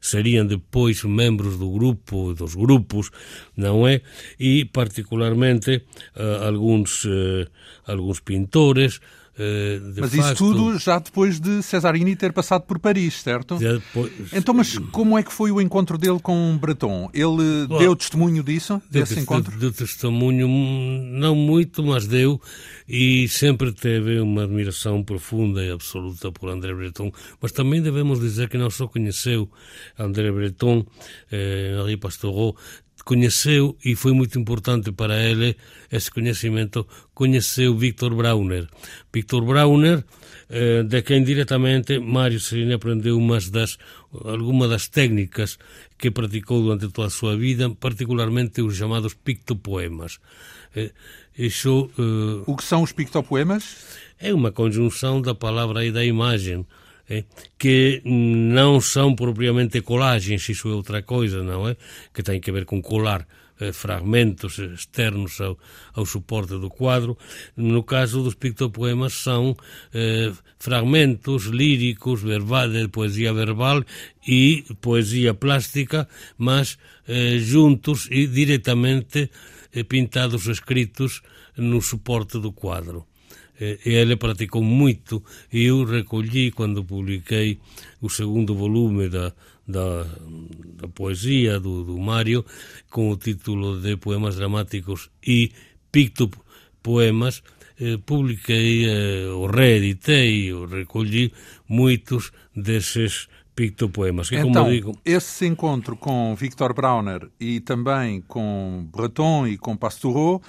[0.00, 3.10] seriam depois membros do grupo, dos grupos,
[3.56, 4.00] não é?
[4.38, 5.84] E particularmente
[6.16, 7.46] uh, alguns, uh,
[7.86, 9.00] alguns pintores,
[9.32, 13.56] Uh, mas facto, isso tudo já depois de Cesarini ter passado por Paris, certo?
[13.56, 14.12] Depois...
[14.30, 17.08] Então, mas como é que foi o encontro dele com Breton?
[17.14, 19.58] Ele Bom, deu testemunho disso, desse deu, encontro?
[19.58, 22.38] Deu testemunho, não muito, mas deu,
[22.86, 27.10] e sempre teve uma admiração profunda e absoluta por André Breton.
[27.40, 29.48] Mas também devemos dizer que não só conheceu
[29.98, 30.84] André Breton,
[31.30, 32.54] eh, Henri Pastoreau,
[33.04, 35.56] conheceu, e foi muito importante para ele
[35.90, 38.68] esse conhecimento, conheceu Victor Brauner.
[39.12, 40.04] Victor Brauner,
[40.48, 43.78] eh, de quem diretamente Mário Serine aprendeu umas das,
[44.24, 45.58] algumas das técnicas
[45.98, 50.18] que praticou durante toda a sua vida, particularmente os chamados pictopoemas.
[50.74, 50.92] Eh,
[51.36, 53.98] isso, eh, o que são os pictopoemas?
[54.18, 56.66] É uma conjunção da palavra e da imagem?
[57.58, 61.76] Que não são propriamente colagens, isso é outra coisa, não é?
[62.12, 63.26] Que tem que ver com colar
[63.62, 65.56] eh, fragmentos externos ao,
[65.94, 67.16] ao, suporte do quadro.
[67.56, 69.56] No caso dos pictopoemas são
[69.94, 73.84] eh, fragmentos líricos, verbal, de poesia verbal
[74.26, 79.30] e poesia plástica, mas eh, juntos e diretamente
[79.88, 81.22] pintados, escritos
[81.56, 83.06] no suporte do quadro
[83.84, 85.22] ele praticou muito
[85.52, 87.58] e eu recolhi quando publiquei
[88.00, 89.32] o segundo volume da,
[89.66, 90.04] da,
[90.80, 92.44] da poesia do, do Mário
[92.90, 95.52] com o título de Poemas Dramáticos e
[95.90, 97.42] Pictopoemas
[97.80, 101.32] eh, publiquei, eh, ou reeditei, ou recolhi
[101.68, 104.28] muitos desses pictopoemas.
[104.28, 104.96] Que, então, digo...
[105.04, 110.40] esse encontro com Victor Brauner e também com Breton e com Pastoureau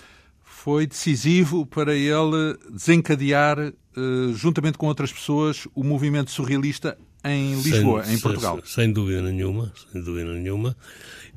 [0.63, 8.05] foi decisivo para ele desencadear, uh, juntamente com outras pessoas, o movimento surrealista em Lisboa,
[8.05, 8.61] sem, em Portugal.
[8.63, 10.73] Sem, sem, dúvida nenhuma, sem dúvida nenhuma.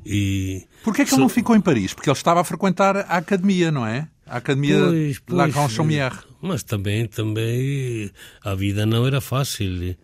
[0.05, 1.93] E Porquê é que ele não ficou em Paris?
[1.93, 4.07] Porque ele estava a frequentar a academia, não é?
[4.25, 6.19] A academia pois, pois, La Grand Chaumière.
[6.41, 8.09] Mas também, também
[8.41, 9.97] a vida não era fácil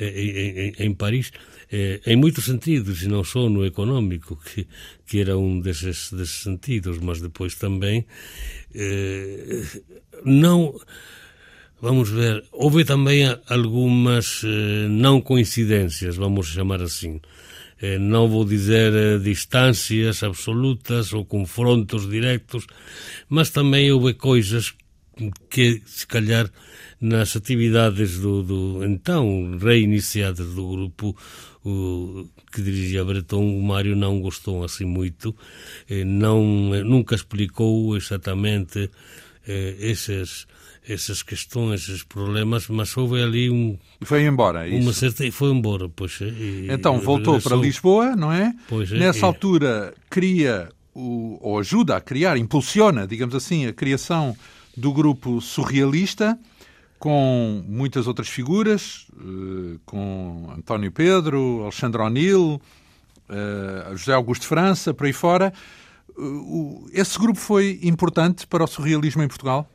[0.00, 1.30] em, em, em Paris
[1.76, 4.64] eh, em muitos sentidos, e não só no económico, que,
[5.06, 8.06] que era um desses, desses sentidos, mas depois também
[8.74, 9.62] eh,
[10.24, 10.78] não.
[11.80, 17.20] Vamos ver, houve também algumas eh, não coincidências, vamos chamar assim.
[18.00, 22.66] Não vou dizer distâncias absolutas ou confrontos diretos,
[23.28, 24.74] mas também houve coisas
[25.50, 26.50] que, se calhar,
[27.04, 31.14] nas atividades do, do então reiniciadas do grupo
[31.62, 35.34] o, que dirigia Breton, o Mário não gostou assim muito,
[35.88, 38.90] eh, não, eh, nunca explicou exatamente
[39.46, 40.46] eh, esses,
[40.86, 43.78] essas questões, esses problemas, mas houve ali um.
[44.02, 44.82] Foi embora, é isso?
[44.82, 46.20] Uma certa, foi embora, pois.
[46.20, 47.58] E, então voltou regressou.
[47.58, 48.54] para Lisboa, não é?
[48.68, 54.36] Pois é, Nessa altura cria, o, ou ajuda a criar, impulsiona, digamos assim, a criação
[54.76, 56.38] do grupo surrealista
[57.04, 62.58] com muitas outras figuras, eh, com António Pedro, Alexandre O'Neill,
[63.28, 65.52] eh, José Augusto França, por aí fora.
[66.08, 69.68] Eh, esse grupo foi importante para o surrealismo em Portugal?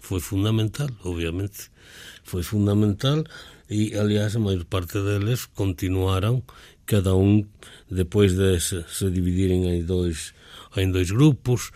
[0.00, 1.70] Foi fundamental, obviamente.
[2.24, 3.22] Foi fundamental
[3.70, 6.42] e, aliás, a maior parte deles continuaram,
[6.84, 7.46] cada um,
[7.88, 10.34] depois de se, dividirem em dois,
[10.76, 11.70] em dois grupos,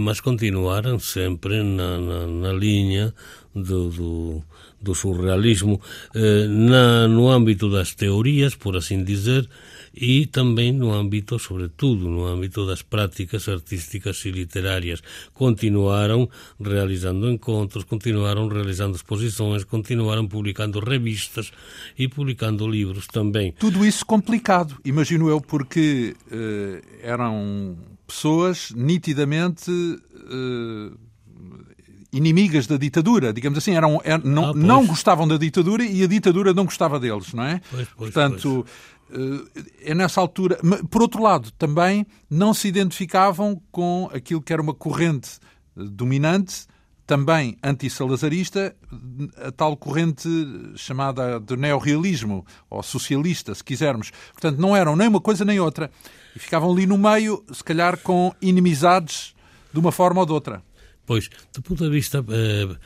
[0.00, 3.14] mas continuaram sempre na, na, na linha
[3.62, 4.42] do, do,
[4.80, 5.80] do surrealismo
[6.14, 9.48] eh, na, no âmbito das teorias, por assim dizer,
[9.94, 15.02] e também no âmbito, sobretudo, no âmbito das práticas artísticas e literárias.
[15.32, 16.28] Continuaram
[16.60, 21.50] realizando encontros, continuaram realizando exposições, continuaram publicando revistas
[21.98, 23.52] e publicando livros também.
[23.58, 29.70] Tudo isso complicado, imagino eu, porque uh, eram pessoas nitidamente.
[29.70, 31.06] Uh,
[32.16, 36.06] inimigas da ditadura, digamos assim, eram, eram não, ah, não gostavam da ditadura e a
[36.06, 37.60] ditadura não gostava deles, não é?
[37.70, 38.96] Pois, pois, Portanto, pois
[39.82, 40.58] é nessa altura.
[40.90, 45.38] Por outro lado, também não se identificavam com aquilo que era uma corrente
[45.76, 46.66] eh, dominante,
[47.06, 48.74] também anti-salazarista,
[49.36, 50.28] a tal corrente
[50.74, 54.10] chamada de neorrealismo, ou socialista, se quisermos.
[54.32, 55.88] Portanto, não eram nem uma coisa nem outra.
[56.34, 59.36] E ficavam ali no meio, se calhar com inimizades
[59.72, 60.64] de uma forma ou de outra.
[61.06, 62.76] Pois, do ponto de vista eh,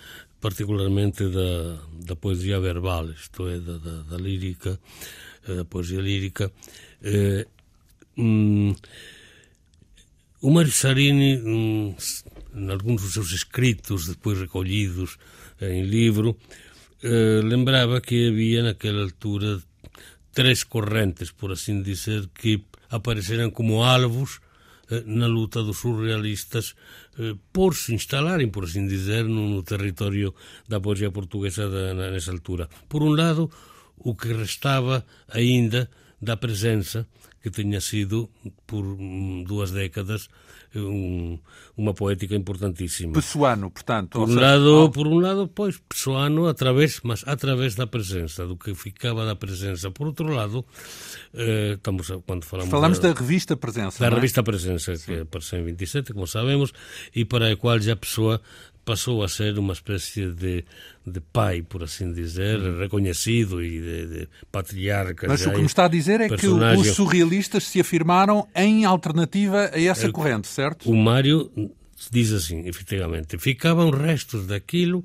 [0.40, 4.78] particularmente da, da poesia verbal, isto é, da, da, da lírica,
[5.46, 6.52] da poesia lírica.
[7.02, 7.46] Eh,
[8.16, 8.74] hum,
[10.40, 11.94] o Mário Sarini, hum,
[12.54, 15.18] em alguns dos seus escritos, depois recolhidos
[15.60, 16.36] em livro,
[17.02, 19.62] eh, lembrava que havia naquela altura
[20.32, 24.49] três correntes, por assim dizer, que apareceram como alvos eh,
[25.06, 26.74] na luta dos surrealistas
[27.18, 30.34] eh, por se instalarem, por assim dizer, no, território
[30.68, 32.68] da poesia portuguesa nessa altura.
[32.88, 33.50] Por um lado,
[33.96, 37.06] o que restava ainda da presença
[37.42, 38.28] que tinha sido
[38.66, 38.84] por
[39.46, 40.28] duas décadas
[40.76, 41.38] um,
[41.76, 43.12] uma poética importantíssima.
[43.12, 44.18] Pessoano, portanto.
[44.18, 44.90] Por um seja, lado, oh.
[44.90, 49.90] por um lado, pois, pessoano através, mas através da presença, do que ficava da presença.
[49.90, 50.64] Por outro lado,
[51.34, 54.14] eh, estamos quando falamos falamos da, da revista Presença, da é?
[54.14, 55.04] revista Presença Sim.
[55.04, 56.72] que apareceu em 27, como sabemos,
[57.14, 58.40] e para a qual já a pessoa
[58.90, 60.64] passou a ser uma espécie de,
[61.06, 62.80] de pai, por assim dizer, uhum.
[62.80, 65.28] reconhecido e de, de patriarca.
[65.28, 66.82] Mas o que me está a dizer é personagem...
[66.82, 70.90] que os surrealistas se afirmaram em alternativa a essa corrente, certo?
[70.90, 71.52] O Mário
[72.10, 75.04] diz assim, efetivamente, ficavam restos daquilo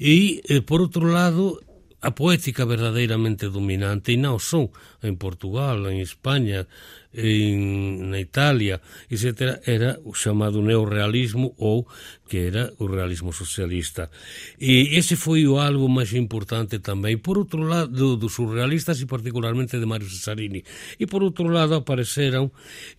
[0.00, 1.62] e, eh, por outro lado,
[2.00, 4.68] a poética verdadeiramente dominante, e não só
[5.02, 6.66] em Portugal, em Espanha,
[7.14, 11.86] em, na Itália, etc., era o chamado neorrealismo ou
[12.26, 14.10] que era o realismo socialista.
[14.58, 19.78] E esse foi o algo mais importante também, por outro lado, dos surrealistas e particularmente
[19.78, 20.64] de Mário Cesarini.
[20.98, 22.50] E por outro lado apareceram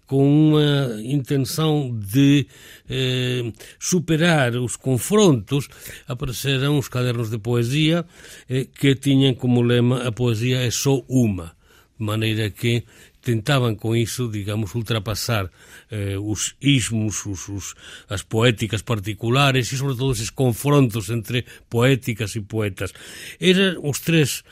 [0.05, 2.45] com uma intenção de
[2.87, 5.67] eh, superar os confrontos,
[6.07, 8.05] apareceram os cadernos de poesia
[8.47, 11.55] eh, que tinham como lema a poesia é só uma,
[11.99, 12.83] de maneira que
[13.23, 15.49] tentaban con iso, digamos, ultrapassar
[15.89, 17.65] eh, os ismos, os, os,
[18.11, 22.91] as poéticas particulares e, sobre todo, esses confrontos entre poéticas e poetas.
[23.39, 24.43] Eran os tres,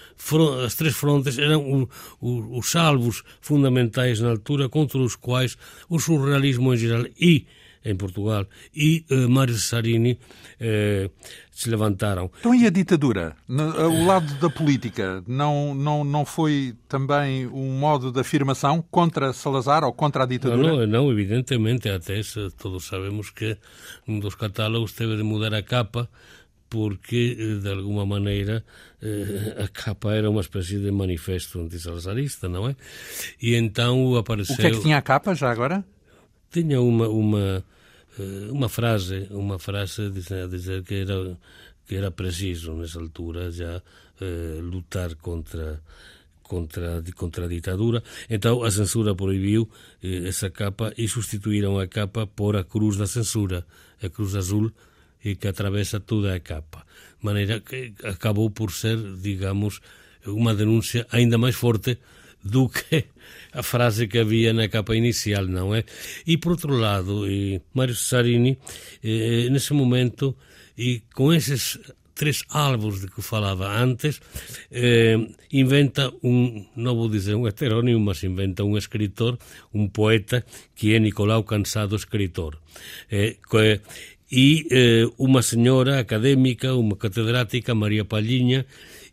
[0.63, 1.89] as tres frontes eran o,
[2.23, 5.59] o, os salvos fundamentais na altura contra os quais
[5.91, 7.45] o surrealismo en geral e
[7.83, 11.11] em Portugal, e uh, Mário Cesarini uh,
[11.51, 12.31] se levantaram.
[12.39, 13.35] Então e a ditadura?
[13.47, 19.83] O lado da política não, não, não foi também um modo de afirmação contra Salazar
[19.83, 20.85] ou contra a ditadura?
[20.85, 22.21] Não, não, evidentemente, até
[22.57, 23.57] todos sabemos que
[24.07, 26.09] um dos catálogos teve de mudar a capa
[26.69, 28.63] porque, eh, de alguma maneira,
[29.61, 32.75] a capa era uma espécie de manifesto anti-salazarista, não é?
[33.41, 34.55] E então apareceu...
[34.55, 35.83] O que é que tinha a capa, já agora?
[36.51, 37.63] Tinha uma, uma,
[38.19, 41.37] eh, uma frase, uma frase a dizer que era,
[41.87, 43.81] que era preciso, nessa altura, já
[44.19, 45.81] eh, lutar contra
[46.51, 48.03] contra, contra a ditadura.
[48.29, 49.69] Então a censura proibiu
[50.03, 53.65] eh, essa capa e substituíram a capa por a cruz da censura,
[54.03, 54.69] a cruz azul,
[55.23, 56.85] e que atravessa toda a capa.
[57.19, 59.79] De maneira que acabou por ser, digamos,
[60.25, 61.97] uma denúncia ainda mais forte
[62.43, 63.05] do que
[63.53, 65.83] a frase que havia na capa inicial, não é?
[66.25, 67.23] E por outro lado,
[67.73, 68.57] Mário Cesarini,
[69.03, 70.35] eh, nesse momento,
[70.77, 71.79] e com esses
[72.21, 74.21] três álbuns de que falava antes,
[74.71, 75.17] eh,
[75.51, 79.39] inventa um, não vou dizer um heterónimo, mas inventa um escritor,
[79.73, 82.59] um poeta, que é Nicolau Cansado Escritor.
[83.09, 83.81] Eh, que,
[84.31, 88.67] e eh, uma senhora académica, uma catedrática, Maria Palhinha,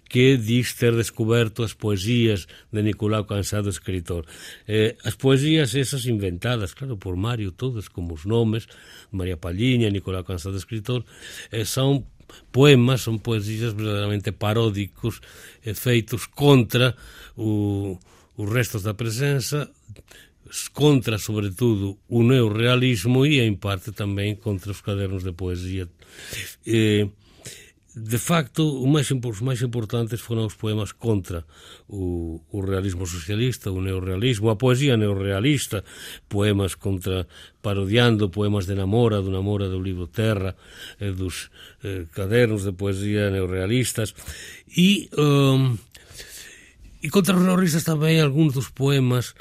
[0.09, 4.25] que diz ter descoberto as poesías de Nicolau Cansado, escritor.
[4.67, 8.67] Eh, as poesías esas inventadas, claro, por Mario, todas como os nomes,
[9.13, 11.05] María Palhinha, Nicolau Cansado, escritor,
[11.53, 12.07] eh, son
[12.51, 15.21] poemas, son poesías verdadeiramente paródicos,
[15.63, 16.97] eh, feitos contra
[17.37, 17.99] o,
[18.37, 19.71] os restos da presenza,
[20.73, 25.89] contra, sobretudo, o neorrealismo e, em parte, também contra os cadernos de poesia.
[26.65, 27.09] Eh,
[27.99, 31.43] de facto, mais, os máis importantes foron os poemas contra
[31.91, 35.83] o, o realismo socialista, o neorrealismo, a poesía neorrealista,
[36.31, 37.27] poemas contra
[37.61, 40.55] parodiando poemas de Namora, do Namora do libro Terra,
[41.03, 41.51] eh, dos
[41.83, 44.15] eh, cadernos de poesía neorrealistas,
[44.71, 45.75] e, um,
[47.03, 49.35] e contra os neorrealistas tamén algúns dos poemas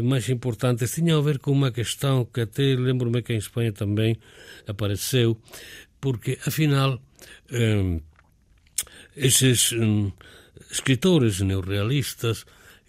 [0.00, 4.16] máis importantes tiñan a ver con unha questão que até lembro-me que en España tamén
[4.64, 5.36] apareceu,
[6.00, 7.04] porque, afinal,
[7.50, 8.00] eh,
[9.16, 10.12] eses eh,
[10.70, 12.46] escritores neorrealistas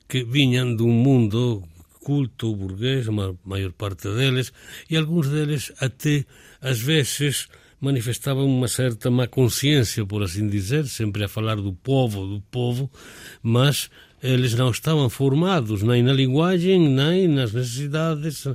[0.08, 1.64] que viñan dun mundo
[2.04, 3.14] culto, burgués, a
[3.48, 4.52] maior parte deles,
[4.92, 6.28] e algúns deles até,
[6.60, 7.48] ás veces,
[7.80, 12.92] manifestaban unha certa má conciencia, por así dizer, sempre a falar do povo, do povo,
[13.44, 13.92] mas
[14.24, 18.48] eles non estaban formados nem na linguagem, nem nas necessidades,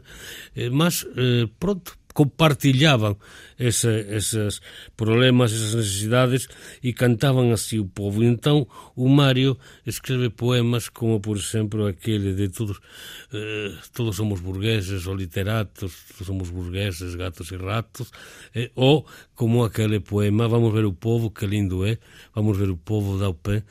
[0.57, 3.17] eh, mas eh, pronto, compartilhaban
[3.59, 4.61] ese, esos
[4.97, 6.51] problemas, esas necesidades
[6.83, 8.27] e cantaban así o povo.
[8.27, 8.67] Entón,
[8.99, 9.55] o Mario
[9.87, 12.83] escreve poemas como, por exemplo, aquele de todos,
[13.31, 18.11] eh, todos somos burgueses ou literatos, todos somos burgueses, gatos e ratos,
[18.51, 19.07] eh, ou
[19.39, 22.03] como aquele poema, vamos ver o povo, que lindo é,
[22.35, 23.63] vamos ver o povo da o pé,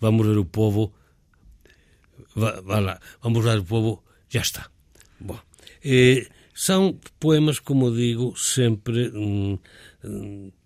[0.00, 0.96] vamos ver o povo,
[2.32, 4.00] va, va lá, vamos ver o povo,
[4.32, 4.72] já está.
[5.20, 5.36] Bom,
[5.84, 6.24] eh,
[6.54, 9.58] São poemas, como digo, sempre mm,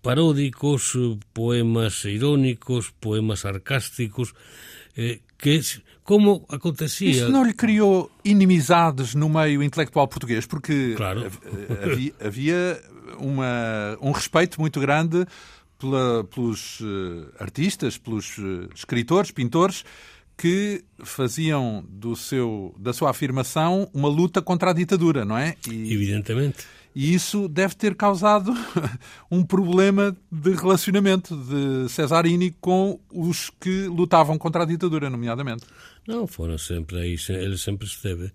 [0.01, 0.93] paródicos,
[1.33, 4.33] poemas irónicos, poemas sarcásticos,
[4.97, 5.61] eh, que
[6.03, 7.09] como acontecia...
[7.09, 10.45] Isso não lhe criou inimizades no meio intelectual português?
[10.45, 11.29] Porque claro.
[11.83, 12.81] havia, havia
[13.19, 15.25] uma, um respeito muito grande
[15.77, 19.83] pela, pelos uh, artistas, pelos uh, escritores, pintores,
[20.37, 25.55] que faziam do seu, da sua afirmação uma luta contra a ditadura, não é?
[25.67, 26.65] E, Evidentemente.
[26.99, 28.51] E isso deve ter causado
[29.29, 35.63] um problema de relacionamento de Cesarini com os que lutavam contra a ditadura, nomeadamente.
[36.07, 38.31] Não, foram sempre aí, ele sempre esteve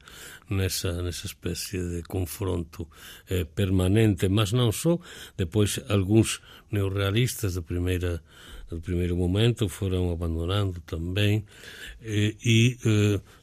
[0.49, 2.87] nessa, nessa espécie de confronto
[3.29, 4.97] eh, permanente, mas não só.
[5.37, 6.41] Depois, alguns
[6.71, 8.23] neorrealistas da primeira
[8.73, 11.45] no primeiro momento foram abandonando também
[12.03, 12.77] e,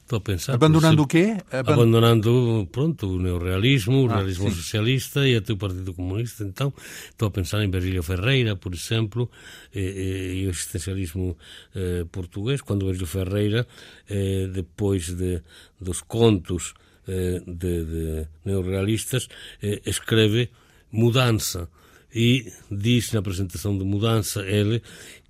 [0.02, 1.36] estou a pensar abandonando o quê?
[1.50, 1.72] Aban...
[1.72, 4.56] abandonando pronto o neorrealismo, o ah, realismo sim.
[4.56, 6.72] socialista e até o Partido Comunista então
[7.08, 9.30] estou a pensar em Virgílio Ferreira por exemplo
[9.74, 11.36] e, e, e o existencialismo
[11.74, 13.66] eh, português quando Virgílio Ferreira
[14.08, 15.40] eh, depois de,
[15.80, 16.74] dos contos
[17.08, 19.28] eh, de, de neorrealistas
[19.62, 20.50] eh, escreve
[20.92, 21.68] Mudança
[22.14, 24.82] e diz na apresentação de Mudança ele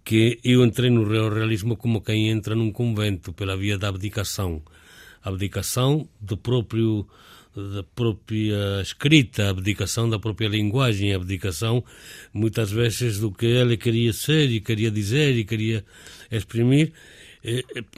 [0.05, 4.63] que eu entrei no realismo como quem entra num convento pela via da abdicação.
[5.23, 7.07] Abdicação do próprio
[7.55, 11.85] da própria escrita, abdicação da própria linguagem, abdicação
[12.33, 15.85] muitas vezes do que ele queria ser e queria dizer e queria
[16.31, 16.93] exprimir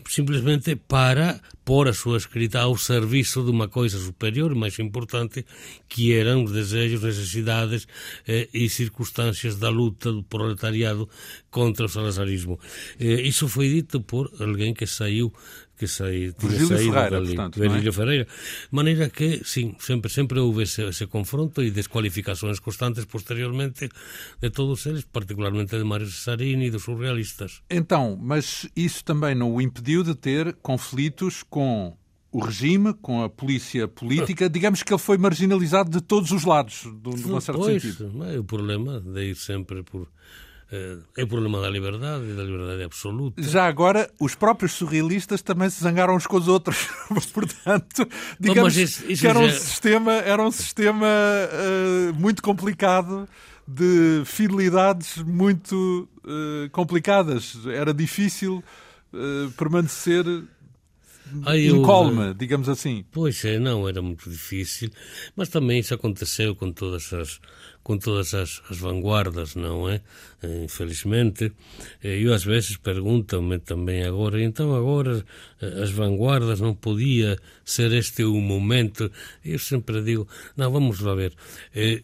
[0.08, 5.46] simplesmente para pôr a súa escrita ao serviço de unha coisa superior e máis importante
[5.86, 7.86] que eran os desejos, necesidades
[8.26, 11.08] eh, e circunstancias da luta do proletariado
[11.50, 12.58] contra o salazarismo.
[12.98, 15.30] Eh, iso foi dito por alguén que saiu
[15.82, 17.92] que sai, tinha saído Ferreira, dali, portanto, Virgílio é?
[17.92, 18.26] Ferreira.
[18.70, 23.88] Maneira que, sim, sempre, sempre houve ese, ese confronto e descualificações constantes posteriormente
[24.40, 27.62] de todos eles, particularmente de Mário Cesarini e dos surrealistas.
[27.68, 31.96] Então, mas isso também não o impediu de ter conflitos com
[32.30, 36.86] o regime, com a polícia política, digamos que ele foi marginalizado de todos os lados,
[37.02, 38.24] de, uma certa pois, sentido.
[38.24, 40.06] É o problema de ir sempre por
[41.16, 43.42] é o problema da liberdade, da liberdade absoluta.
[43.42, 46.88] Já agora, os próprios surrealistas também se zangaram uns com os outros.
[47.34, 48.08] Portanto,
[48.40, 53.28] digamos isso, isso que era um sistema, era um sistema uh, muito complicado,
[53.68, 57.58] de fidelidades muito uh, complicadas.
[57.66, 58.64] Era difícil
[59.12, 60.24] uh, permanecer
[61.46, 63.04] Ai, incólume, eu, digamos assim.
[63.10, 64.90] Pois é, não, era muito difícil,
[65.34, 67.40] mas também isso aconteceu com todas as
[67.82, 70.00] com todas as, as vanguardas, não é?
[70.42, 71.52] Eh, infelizmente.
[72.02, 75.24] Eh, eu às vezes pergunto-me também agora, então agora
[75.60, 79.10] eh, as vanguardas não podia ser este o momento?
[79.44, 81.34] Eu sempre digo, não, vamos lá ver.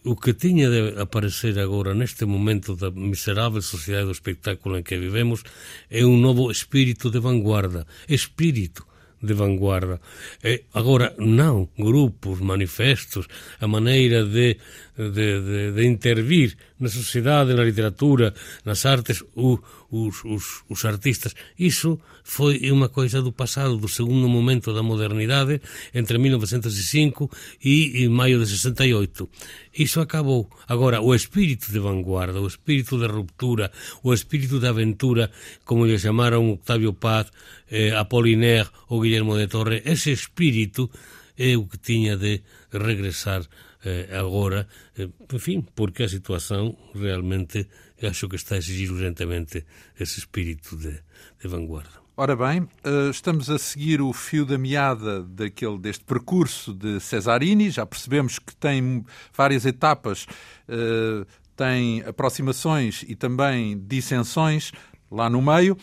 [0.05, 4.97] O que tinha de aparecer agora, neste momento da miserável sociedade do espetáculo em que
[4.99, 5.43] vivemos,
[5.91, 7.87] é um novo espírito de vanguarda.
[8.09, 8.88] Espírito
[9.21, 10.01] de vanguarda.
[10.43, 13.27] E agora, non grupos, manifestos,
[13.61, 14.59] a maneira de
[14.99, 18.35] de, de, de intervir na sociedade, na literatura,
[18.65, 19.59] nas artes, o,
[19.91, 21.35] os, os, os artistas.
[21.59, 25.63] Iso foi unha coisa do pasado, do segundo momento da modernidade,
[25.95, 27.31] entre 1905
[27.63, 29.31] e, e maio de 68.
[29.79, 30.51] Iso acabou.
[30.67, 33.71] Agora, o espírito de vanguarda, o espírito de ruptura,
[34.03, 35.31] o espírito de aventura,
[35.65, 37.31] como lle chamaron Octavio Paz,
[37.71, 40.91] eh, Apollinaire ou Guillermo de Torre, ese espírito
[41.39, 42.43] é o que tiña de
[42.73, 43.68] regresar eh,
[44.13, 44.67] agora,
[44.97, 45.09] eh,
[45.39, 47.69] fin, porque a situación realmente
[48.03, 49.67] acho que está a exigir urgentemente
[49.99, 51.03] esse espírito de,
[51.41, 51.99] de vanguarda.
[52.21, 57.71] Ora bem, eh, estamos a seguir o fio da meada daquele, deste percurso de Cesarini.
[57.71, 60.27] Já percebemos que tem várias etapas,
[60.67, 61.25] eh,
[61.55, 64.73] tem aproximações e também dissensões
[65.09, 65.77] lá no meio.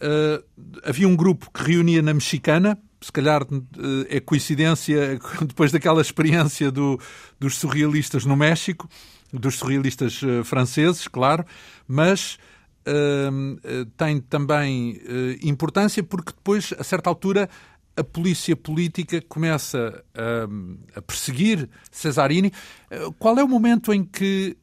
[0.00, 0.42] Eh,
[0.82, 2.76] havia um grupo que reunia na Mexicana,
[3.06, 7.00] se calhar eh, é coincidência depois daquela experiência do,
[7.38, 8.88] dos surrealistas no México,
[9.32, 11.44] dos surrealistas eh, franceses, claro,
[11.86, 12.36] mas
[12.84, 17.48] uh, tem também uh, importância porque depois, a certa altura,
[17.96, 22.52] a polícia política começa a, a perseguir Cesarini.
[23.18, 24.54] Qual é o momento em que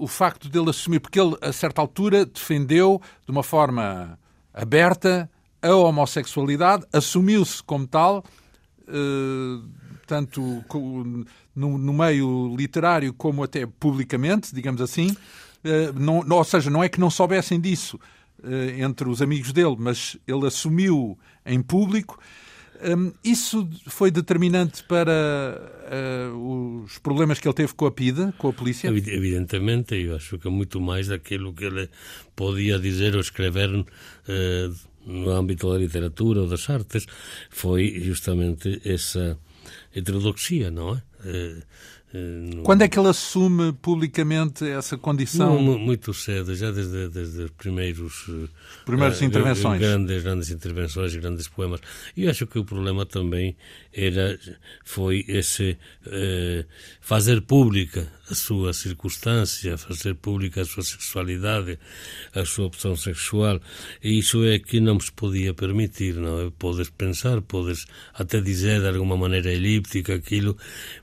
[0.00, 4.18] o facto dele assumir, porque ele, a certa altura, defendeu de uma forma
[4.52, 5.30] aberta
[5.62, 8.24] a homossexualidade, assumiu-se como tal,
[8.86, 9.60] eh,
[10.06, 10.64] tanto
[11.54, 15.14] no, meio literário como até publicamente, digamos assim.
[15.64, 17.98] Eh, não, ou seja, não é que não soubessem disso
[18.42, 22.18] eh, entre os amigos dele, mas ele assumiu em público.
[22.80, 25.10] Um, isso foi determinante para
[26.32, 28.86] os problemas que ele teve com a PIDE, com a polícia?
[28.86, 31.90] Evidentemente, eu acho que é muito mais daquilo que ele
[32.36, 33.84] podia dizer ou escrever
[35.08, 37.06] no âmbito da literatura ou das artes,
[37.50, 39.38] foi justamente essa
[39.94, 41.02] heterodoxia, não é?
[41.24, 41.62] Eh,
[42.14, 45.60] eh, Quando é que ele assume publicamente essa condição?
[45.60, 48.30] Não, muito cedo, já desde, desde os primeiros...
[48.84, 49.80] Primeiras uh, intervenções.
[49.80, 51.80] Grandes, grandes intervenções, grandes poemas.
[52.16, 53.56] E acho que o problema também
[53.92, 54.38] era,
[54.84, 56.64] foi esse uh,
[57.00, 61.78] fazer pública a sua circunstância, fazer pública a sua sexualidade,
[62.34, 63.60] a sua opção sexual.
[64.02, 66.52] E isso é que não se podia permitir, não é?
[66.58, 70.56] Podes pensar, podes até dizer de alguma maneira elíptica aquilo,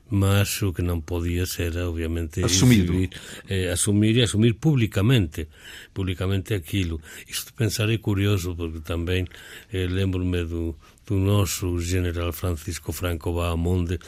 [0.08, 2.92] mas o que não podia ser, obviamente, Assumido.
[2.92, 3.10] Exibir,
[3.48, 5.48] eh, assumir e assumir publicamente,
[5.92, 7.00] publicamente aquilo.
[7.26, 9.26] Isto de pensar é curioso, porque também
[9.72, 13.98] eh, lembro-me do, do nosso general Francisco Franco Bahamonde,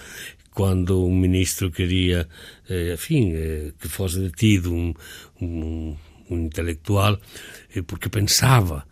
[0.58, 2.28] quando um ministro queria,
[2.68, 4.92] eh, enfim, eh, que fosse detido um,
[5.40, 5.96] um,
[6.28, 7.16] um intelectual,
[7.76, 8.84] eh, porque pensava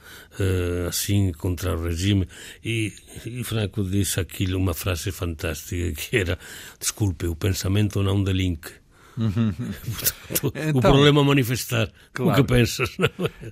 [0.89, 2.29] assim contra o regime.
[2.65, 2.93] E,
[3.25, 6.39] e Franco disse aquilo, uma frase fantástica, que era,
[6.79, 8.71] desculpe, o pensamento não delinque.
[9.17, 9.53] Uhum.
[10.41, 12.33] Portanto, então, o problema é manifestar claro.
[12.33, 12.97] o que pensas.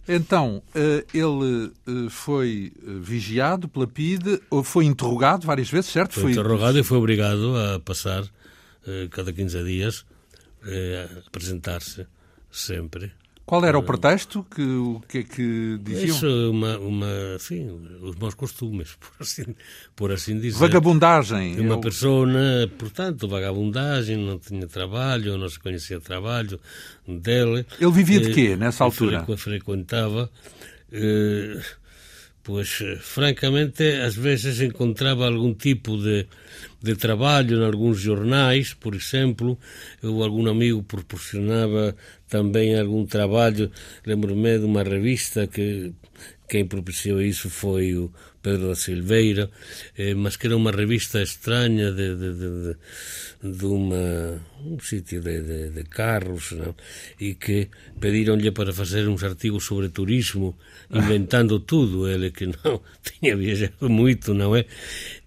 [0.06, 0.14] É?
[0.14, 6.14] Então, eh, ele eh, foi eh, vigiado pela PIDE, foi interrogado várias vezes, certo?
[6.14, 8.24] Foi, foi interrogado e foi obrigado a passar
[9.10, 10.04] cada 15 dias
[10.62, 12.06] a apresentar-se
[12.50, 13.10] sempre
[13.47, 14.45] qual era o pretexto?
[14.55, 16.05] Que, o que é que diziam?
[16.05, 17.68] Isso, uma, uma, sim,
[18.01, 19.55] os maus costumes, por assim,
[19.95, 20.59] por assim dizer.
[20.59, 21.61] Vagabundagem.
[21.61, 21.80] Uma eu...
[21.80, 22.26] pessoa,
[22.78, 26.59] portanto, vagabundagem, não tinha trabalho, não se conhecia trabalho
[27.07, 27.66] dele.
[27.78, 29.24] Ele vivia de quê, nessa altura?
[29.36, 30.30] Frequentava...
[30.97, 31.61] Eh,
[32.45, 36.26] pois, francamente, às vezes encontrava algum tipo de,
[36.85, 39.59] de trabalho em alguns jornais, por exemplo,
[40.03, 41.97] ou algum amigo proporcionava
[42.28, 43.70] também algum trabalho.
[44.05, 45.95] Lembro-me de uma revista que
[46.47, 48.12] quem propiciou isso foi o
[48.43, 49.51] Pedro da Silveira,
[49.97, 55.70] eh, mas que era uma revista estranha de, de, de, de uma, um sítio de,
[55.70, 56.74] de, carros, não?
[57.18, 60.55] e que pediram-lhe para fazer uns artigos sobre turismo,
[60.91, 64.66] inventando tudo, ele que não tinha viajado muito, não é?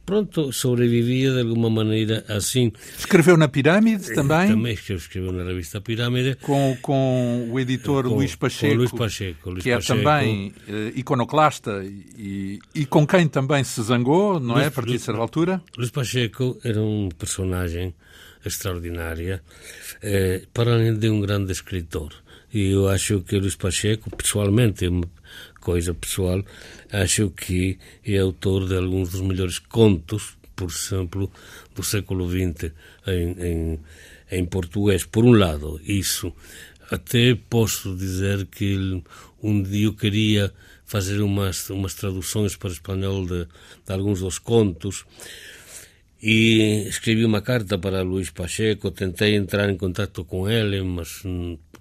[0.08, 2.72] Pronto, sobrevivia de alguma maneira assim.
[2.98, 4.48] Escreveu na Pirâmide também?
[4.48, 6.36] Também escreveu na revista Pirâmide.
[6.36, 10.00] Com, com o editor com, Luís Pacheco, Luís Pacheco Luís que Pacheco.
[10.00, 14.68] é também uh, iconoclasta e, e com quem também se zangou, não é, Luís, é?
[14.68, 15.62] A partir de certa altura.
[15.78, 17.94] Luís Pacheco era um personagem
[18.46, 19.44] extraordinária,
[20.02, 22.14] eh, para além de um grande escritor.
[22.54, 24.86] E eu acho que Luís Pacheco, pessoalmente,
[25.68, 26.42] coisa pessoal,
[26.94, 31.30] acho que é autor de alguns dos melhores contos, por exemplo,
[31.76, 32.72] do século XX
[33.06, 33.80] em, em,
[34.32, 35.04] em português.
[35.04, 36.32] Por um lado, isso.
[36.90, 39.04] Até posso dizer que
[39.44, 40.54] um dia eu queria
[40.86, 43.46] fazer umas, umas traduções para espanhol de,
[43.86, 45.04] de alguns dos contos
[46.24, 51.24] e escrevi uma carta para Luís Pacheco, tentei entrar em contato com ele, mas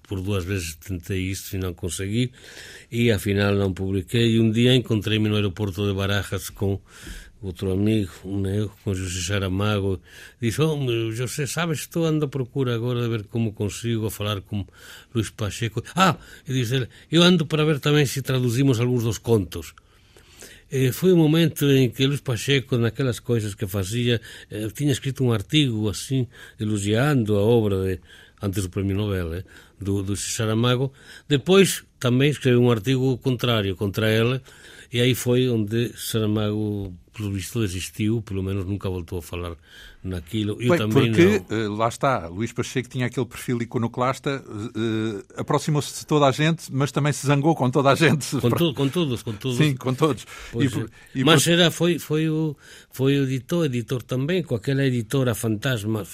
[0.06, 2.32] por duas vezes tentei isso e não consegui,
[2.90, 4.34] e afinal não publiquei.
[4.34, 6.80] E um dia encontrei-me no aeroporto de Barajas com
[7.42, 10.00] outro amigo, um negro, com José Saramago,
[10.40, 14.66] disse, oh, José, sabes, estou andando à procura agora de ver como consigo falar com
[15.14, 15.82] Luís Pacheco.
[15.94, 16.16] Ah,
[16.48, 19.74] e diz ele, eu ando para ver também se traduzimos alguns dos contos.
[20.70, 25.22] Eh, foi um momento em que Luís Pacheco, naquelas coisas que fazia, eh, tinha escrito
[25.22, 26.26] um artigo assim,
[26.58, 28.00] elogiando a obra de,
[28.46, 29.44] antes do Prémio Nobel, eh,
[29.80, 30.92] do, do Saramago.
[31.28, 34.42] Depois também escreveu um artigo contrário contra ela,
[34.92, 39.56] e aí foi onde Saramago, pelo visto, desistiu, pelo menos nunca voltou a falar
[40.06, 40.56] naquilo.
[40.60, 41.58] Eu Bem, também porque, não...
[41.58, 46.72] Eh, lá está, Luís Pacheco tinha aquele perfil iconoclasta, uh, aproximou-se de toda a gente,
[46.72, 48.38] mas também se zangou com toda a gente.
[48.40, 49.56] Com, tu, com todos, com todos.
[49.56, 50.26] Sim, com todos.
[50.54, 51.52] E, e, mas por...
[51.52, 52.56] era, foi, foi, o,
[52.90, 56.04] foi o editor, editor também, com aquela editora fantasma,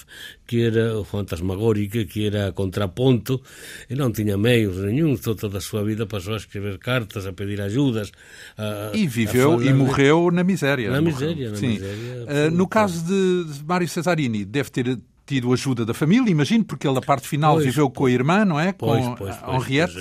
[0.45, 3.41] que era o fantasmagórica, que era contraponto,
[3.89, 7.61] e não tinha meios nenhum, toda a sua vida passou a escrever cartas, a pedir
[7.61, 8.11] ajudas.
[8.57, 10.91] A, e viveu e morreu na miséria.
[10.91, 11.67] Na miséria, na Sim.
[11.69, 12.25] miséria.
[12.25, 16.87] Uh, no caso de, de Mário Cesarini deve ter tido ajuda da família, imagino, porque
[16.87, 18.73] ele, a parte final, pois, viveu com a irmã, não é?
[18.73, 19.93] Pois, com pois, a Henriette.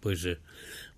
[0.00, 0.36] Pois é.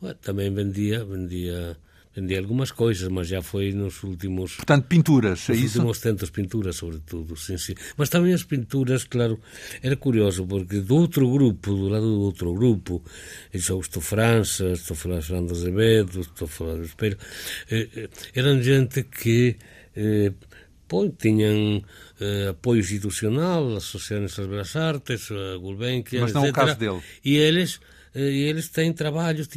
[0.00, 0.14] Pois é.
[0.20, 1.76] Também vendia, vendia,
[2.14, 4.56] vendia algumas coisas, mas já foi nos últimos...
[4.56, 5.62] Portanto, pinturas, é isso?
[5.62, 7.74] Nos últimos tempos, pinturas, sobretudo, sim, sim.
[7.96, 9.40] Mas também as pinturas, claro,
[9.82, 13.02] era curioso, porque do outro grupo, do lado do outro grupo,
[13.52, 17.18] eu estou França, estou falando de Azevedo, estou falando de Espelho,
[17.70, 19.56] eh, eh, eram gente que...
[19.96, 20.32] Eh,
[20.86, 21.82] Pois, tinham
[22.20, 26.52] eh, apoio institucional, a Associação das Belas Artes, a Gulbenkian, Mas não etc.
[26.52, 27.00] o caso dele.
[27.24, 27.80] E eles
[28.14, 29.48] eh, e eles têm trabalhos,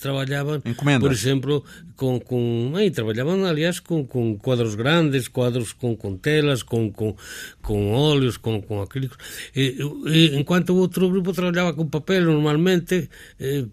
[0.00, 1.00] trabalhavam, Encomendas.
[1.00, 1.64] por exemplo,
[1.96, 7.16] com, com aí, trabalhavam, aliás, com, com quadros grandes, quadros com, com telas, com, com,
[7.62, 9.16] com óleos, com, com acrílicos,
[9.54, 13.08] e, e, enquanto o outro grupo trabalhava com papel, normalmente,
[13.38, 13.64] eh,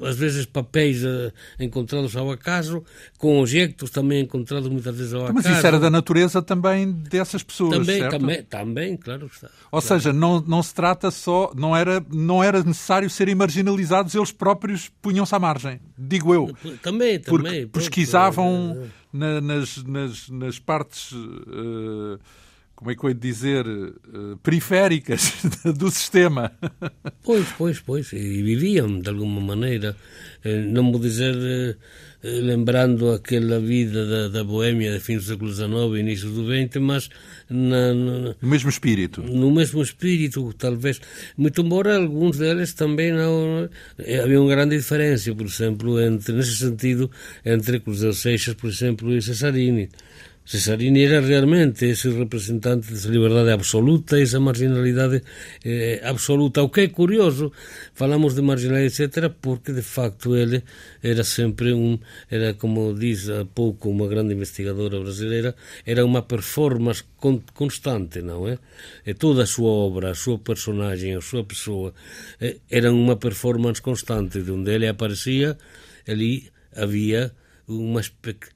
[0.00, 2.84] às vezes papéis eh, encontrados ao acaso,
[3.18, 5.34] com objetos também encontrados muitas vezes ao acaso.
[5.34, 8.18] Mas isso era da natureza também dessas pessoas, também, certo?
[8.18, 9.48] Também, também, claro está.
[9.70, 10.00] Ou claro.
[10.00, 14.90] seja, não, não se trata só, não era, não era necessário serem marginalizados eles próprios
[15.00, 16.50] punham-se à margem, digo eu.
[16.82, 17.66] Também, porque também.
[17.68, 22.18] pesquisavam pronto, na, nas, nas, nas partes, uh,
[22.82, 25.34] como é que eu ia dizer, uh, periféricas
[25.78, 26.50] do sistema.
[27.22, 29.96] Pois, pois, pois, e viviam de alguma maneira.
[30.44, 31.76] Eh, não vou dizer
[32.22, 37.10] lembrando aquela vida da, da Boêmia de fins do século XIX início do XX, mas
[37.50, 39.22] na, na, no mesmo espírito.
[39.22, 41.00] No mesmo espírito, talvez.
[41.36, 43.68] Muito embora alguns deles também não.
[44.22, 47.10] Havia uma grande diferença, por exemplo, entre, nesse sentido,
[47.44, 49.88] entre Cruzeiro Seixas, por exemplo, e Cesarini.
[50.44, 55.22] Cesarini era realmente esse representante dessa liberdade absoluta, essa marginalidade
[55.64, 56.62] eh, absoluta.
[56.62, 57.52] O que é curioso,
[57.94, 60.64] falamos de marginalidade, etc., porque de facto ele
[61.02, 61.96] era sempre um,
[62.28, 65.54] era como diz há pouco uma grande investigadora brasileira,
[65.86, 68.58] era uma performance con constante, não é?
[69.06, 71.94] E toda a sua obra, a sua personagem, a sua pessoa,
[72.40, 72.58] eh,
[72.90, 75.56] uma performance constante, de onde ele aparecia,
[76.06, 77.32] ali havia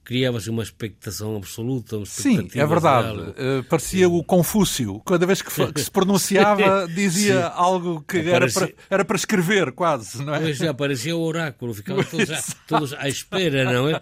[0.05, 1.97] criava-se uma expectação absoluta.
[1.97, 3.21] Uma Sim, é verdade.
[3.21, 5.01] Uh, parecia o Confúcio.
[5.01, 7.51] Cada vez que, que se pronunciava, dizia Sim.
[7.55, 10.41] algo que era, para, era para escrever, quase, não é?
[10.41, 14.01] Pois aparecia o oráculo, ficavam todos, à, todos à espera, não é?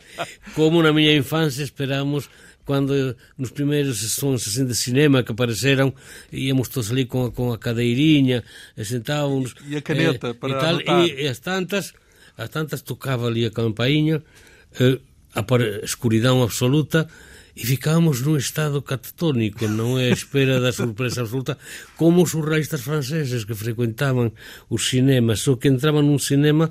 [0.54, 2.28] Como na minha infância esperámos
[2.64, 5.92] quando nos primeiros sessões assim, de cinema que apareceram,
[6.32, 8.42] íamos todos ali com, com a cadeirinha,
[8.82, 9.54] sentávamos.
[9.68, 11.92] E a caneta eh, para e, tal, e, e, as tantas,
[12.36, 14.22] as tantas tocava ali a campainha
[15.34, 17.08] a escuridão absoluta
[17.56, 21.56] e ficámos num estado catatónico, não é espera da surpresa absoluta,
[21.96, 24.32] como os surrealistas franceses que frequentavam
[24.68, 26.70] os cinemas, só que entravam num cinema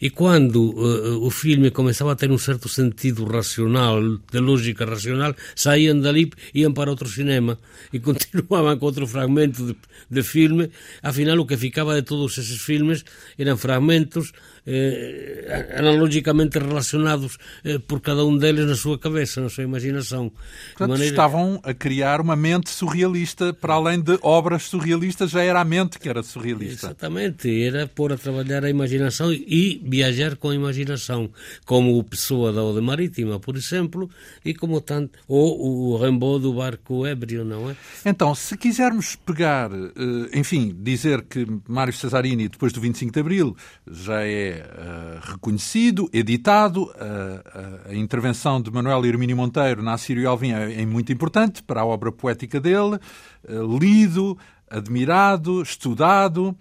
[0.00, 5.34] e quando uh, o filme começava a ter um certo sentido racional, de lógica racional,
[5.54, 7.58] saíam dali iam para outro cinema
[7.92, 9.76] e continuavam com outro fragmento de,
[10.10, 10.70] de filme.
[11.02, 13.04] Afinal, o que ficava de todos esses filmes
[13.38, 14.32] eram fragmentos
[14.66, 20.30] eh, analogicamente relacionados eh, por cada um deles na sua cabeça, na sua imaginação.
[20.70, 21.10] Portanto, maneira...
[21.10, 25.98] estavam a criar uma mente surrealista, para além de obras surrealistas, já era a mente
[25.98, 26.86] que era surrealista.
[26.86, 31.30] Exatamente, era pôr a trabalhar a imaginação e viajar com a imaginação,
[31.64, 34.08] como o Pessoa da Ode Marítima, por exemplo,
[34.44, 37.76] e como tanto, ou o Rimbaud do barco ébrio, não é?
[38.04, 43.56] Então, se quisermos pegar, eh, enfim, dizer que Mário Cesarini, depois do 25 de Abril,
[43.90, 50.28] já é uh, reconhecido, editado, uh, uh, a intervenção de Manuel Hermínio Monteiro na Sírio
[50.28, 52.98] Alvim é, é muito importante para a obra poética dele,
[53.46, 54.38] eh, lido,
[54.70, 56.56] admirado, estudado,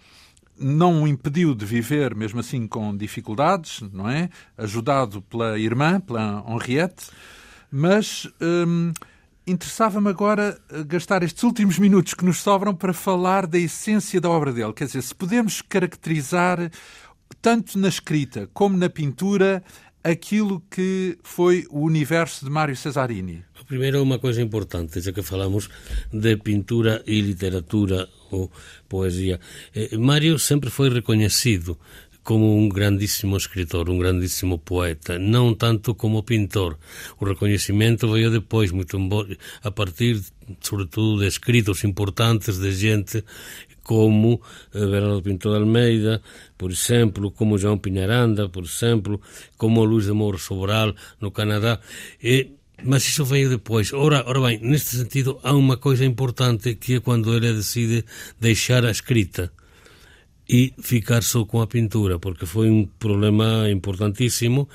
[0.57, 4.29] não o impediu de viver, mesmo assim, com dificuldades, não é?
[4.57, 7.09] Ajudado pela irmã, pela Henriette,
[7.71, 8.91] mas hum,
[9.45, 14.29] interessava-me agora eh, gastar estes últimos minutos que nos sobram para falar da essência da
[14.29, 14.73] obra dele.
[14.73, 16.59] Quer dizer, se podemos caracterizar,
[17.41, 19.63] tanto na escrita como na pintura,
[20.03, 23.43] aquilo que foi o universo de Mário Cesarini.
[23.67, 25.69] Primeiro, uma coisa importante, já que falamos
[26.11, 28.51] de pintura e literatura ou
[28.89, 29.39] poesia.
[29.73, 31.77] Eh, Mário sempre foi reconhecido
[32.23, 36.77] como um grandíssimo escritor, um grandíssimo poeta, não tanto como pintor.
[37.19, 38.97] O reconhecimento veio depois, muito
[39.63, 40.21] a partir,
[40.59, 43.23] sobretudo, de escritos importantes de gente
[43.83, 44.41] como
[44.73, 46.21] eh, Bernardo Pinto de Almeida,
[46.57, 49.21] por exemplo, como João Pinharanda, por exemplo,
[49.57, 51.79] como Luís de Moura Sobral no Canadá.
[52.21, 52.51] E,
[52.83, 53.93] mas isso veio depois.
[53.93, 58.05] Ora, ora bem, neste sentido, há uma coisa importante que é quando ele decide
[58.39, 59.51] deixar a escrita
[60.47, 64.67] e ficar só com a pintura, porque foi um problema importantíssimo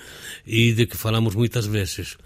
[0.46, 2.16] e de que falamos muitas vezes.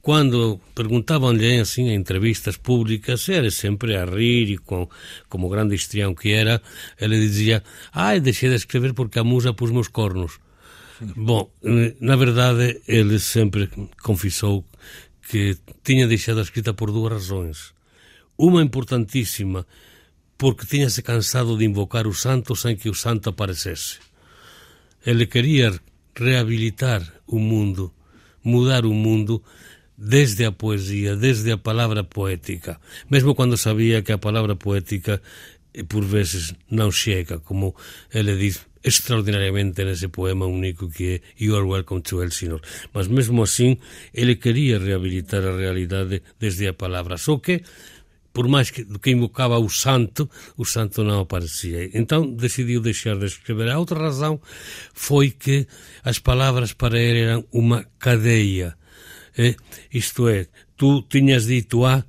[0.00, 4.88] Quando perguntavam-lhe assim em entrevistas públicas, era sempre a rir e com,
[5.28, 6.62] como grande histrião que era,
[6.98, 10.38] ele dizia, ah, deixei de escrever porque a musa pôs meus cornos.
[11.00, 11.50] Bom,
[12.00, 13.68] na verdade, ele sempre
[14.02, 14.64] confessou
[15.28, 17.74] que tinha deixado a escrita por duas razões.
[18.38, 19.66] Uma importantíssima,
[20.36, 23.98] porque tinha-se cansado de invocar o santo sem que o santo aparecesse.
[25.04, 25.78] Ele queria
[26.16, 27.92] reabilitar o mundo,
[28.42, 29.42] mudar o mundo
[29.96, 32.80] desde a poesia, desde a palavra poética,
[33.10, 35.20] mesmo quando sabia que a palavra poética
[35.88, 37.74] por vezes não chega, como
[38.12, 42.62] ele diz extraordinariamente nesse poema único que é You are welcome to Elsinore.
[42.92, 43.78] Mas mesmo assim,
[44.12, 47.62] ele queria reabilitar a realidade desde a palavra, só que
[48.34, 50.28] por mais que, que invocava o santo,
[50.58, 51.88] o santo não aparecia.
[51.94, 53.70] Então decidiu deixar de escrever.
[53.70, 54.40] A outra razão
[54.92, 55.68] foi que
[56.02, 58.76] as palavras para ele eram uma cadeia.
[59.38, 59.54] É?
[59.92, 62.04] Isto é, tu tinhas dito A,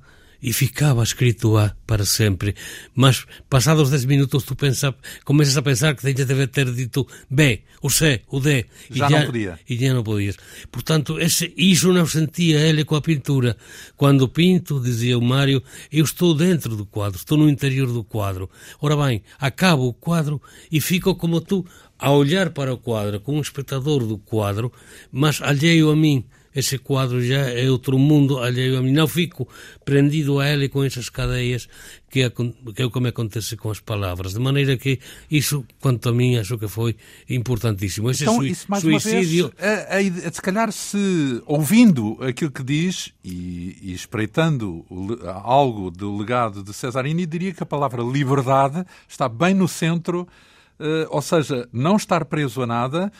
[0.46, 2.54] e ficava escrito A para sempre.
[2.94, 4.94] Mas passados 10 minutos tu pensa,
[5.24, 8.64] começas a pensar que tinha de ter dito B, o C, o D.
[8.88, 9.60] Já, e já não podia.
[9.68, 10.36] E já não podias.
[10.70, 13.56] Portanto, esse, isso não sentia ele com a pintura.
[13.96, 18.48] Quando pinto, dizia o Mário, eu estou dentro do quadro, estou no interior do quadro.
[18.80, 20.40] Ora bem, acabo o quadro
[20.70, 21.66] e fico como tu,
[21.98, 24.72] a olhar para o quadro, como um espectador do quadro,
[25.10, 26.24] mas alheio a mim
[26.56, 28.92] esse quadro já é outro mundo alheio a mim.
[28.92, 29.46] Não fico
[29.84, 31.68] prendido a ele com essas cadeias
[32.08, 34.32] que é, que é o que me acontece com as palavras.
[34.32, 34.98] De maneira que
[35.30, 36.96] isso, quanto a mim, acho que foi
[37.28, 38.10] importantíssimo.
[38.10, 39.52] Esse então, isso, mais suicídio...
[39.58, 44.86] Uma vez, a, a, a, se calhar, se ouvindo aquilo que diz e, e espreitando
[45.44, 50.26] algo do legado de Cesarini, diria que a palavra liberdade está bem no centro
[50.78, 53.10] Uh, ou seja, não estar preso a nada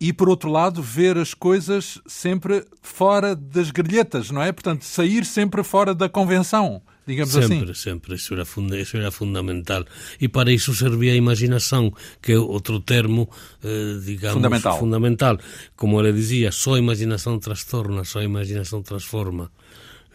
[0.00, 4.52] e, por outro lado, ver as coisas sempre fora das grelhetas, não é?
[4.52, 7.58] Portanto, sair sempre fora da convenção, digamos sempre, assim.
[7.60, 8.14] Sempre, sempre.
[8.14, 9.84] Isso era, funda isso era fundamental.
[10.20, 13.28] E para isso servia a imaginação, que é outro termo,
[13.64, 14.78] eh, digamos, fundamental.
[14.78, 15.38] fundamental.
[15.74, 19.50] Como ele dizia, só a imaginação transtorna, só a imaginação transforma.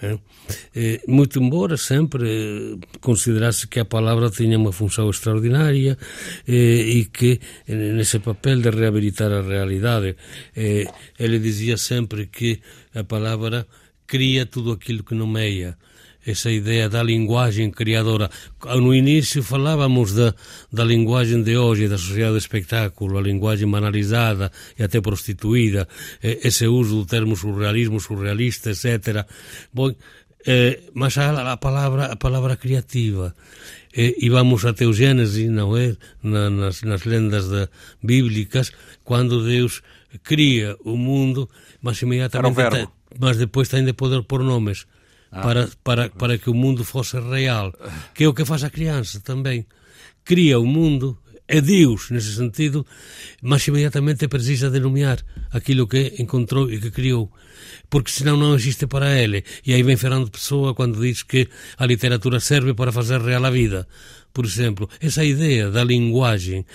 [0.02, 0.18] É?
[0.76, 5.95] É, muito embora sempre considerasse que a palavra tinha uma função extraordinária
[6.47, 10.16] e que nesse papel de reabilitar a realidade
[11.20, 12.60] ele dizia sempre que
[12.95, 13.68] a palavra
[14.08, 15.78] cria tudo aquilo que nomeia
[16.26, 18.30] essa ideia da linguagem criadora.
[18.63, 20.34] No início falávamos da,
[20.72, 25.88] da linguagem de hoje, da sociedade do espetáculo, a linguagem banalizada e até prostituída,
[26.22, 29.26] esse uso do termo surrealismo, surrealista, etc.
[29.74, 29.93] Bom,
[30.45, 33.36] eh, mas a, a, palavra a palavra criativa
[33.93, 35.95] eh, e vamos até o Gênesis, não é?
[36.22, 37.67] Na, nas, nas lendas de,
[38.01, 38.72] bíblicas,
[39.03, 39.82] quando Deus
[40.24, 41.49] cria o mundo,
[41.82, 42.88] mas imediatamente,
[43.19, 44.86] mas depois tem de poder pôr nomes
[45.32, 45.41] ah.
[45.41, 47.73] para, para, para que o mundo fosse real,
[48.13, 49.65] que é o que faz a criança também.
[50.23, 51.17] Cria o mundo,
[51.47, 52.86] é Deus nesse sentido,
[53.41, 55.19] mas imediatamente precisa denominar
[55.51, 57.32] aquilo que encontrou e que criou,
[57.89, 59.43] porque senão não existe para ele.
[59.65, 63.49] E aí vem Fernando Pessoa quando diz que a literatura serve para fazer real a
[63.49, 63.88] vida.
[64.32, 66.65] Por exemplo, essa ideia da linguagem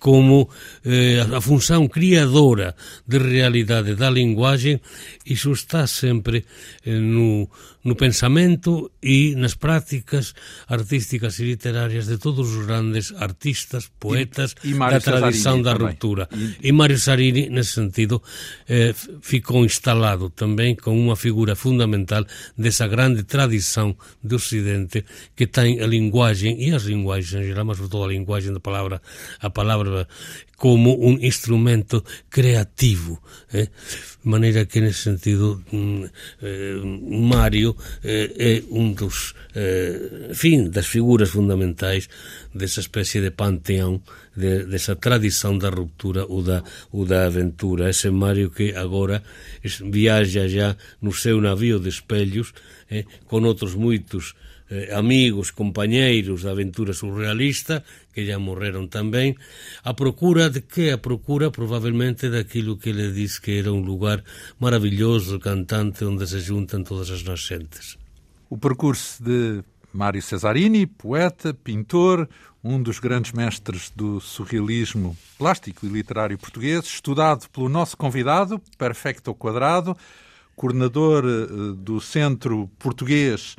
[0.00, 0.48] como
[0.84, 2.76] eh, a função criadora
[3.06, 4.80] de realidade da linguagem,
[5.24, 6.44] isso está sempre
[6.84, 7.48] eh, no,
[7.86, 10.34] no pensamento e nas práticas
[10.66, 15.88] artísticas e literárias de todos os grandes artistas, poetas e, e da tradição da também.
[15.88, 16.28] ruptura.
[16.34, 16.68] E...
[16.68, 18.20] e Mário Sarini, nesse sentido,
[18.68, 22.26] eh, ficou instalado também como uma figura fundamental
[22.58, 25.04] dessa grande tradição do Ocidente
[25.36, 29.00] que tem a linguagem e as linguagens mas sobretudo a linguagem da palavra,
[29.40, 30.08] a palavra
[30.56, 33.22] como um instrumento criativo.
[33.52, 33.68] Eh?
[34.24, 36.08] De maneira que, nesse sentido, hum,
[36.42, 39.34] eh, Mário eh, é um dos,
[40.30, 42.08] enfim, das figuras fundamentais
[42.54, 44.02] dessa espécie de panteão,
[44.34, 47.90] de, dessa tradição da ruptura ou da, ou da aventura.
[47.90, 49.22] Esse Mário que agora
[49.90, 52.52] viaja já no seu navio de espelhos,
[53.26, 54.34] com outros muitos
[54.70, 59.38] eh, amigos, compañeiros da aventura surrealista que já morreron tamén,
[59.84, 64.24] a procura de que a procura probablemente daquilo que ele diz que era un lugar
[64.58, 68.00] maravilloso, cantante, onde se juntan todas as nascentes.
[68.50, 69.62] O percurso de
[69.92, 72.28] Mário Cesarini, poeta, pintor,
[72.62, 79.34] um dos grandes mestres do surrealismo plástico e literário português, estudado pelo nosso convidado, Perfecto
[79.34, 79.96] Quadrado,
[80.56, 83.56] coordenador eh, do Centro Português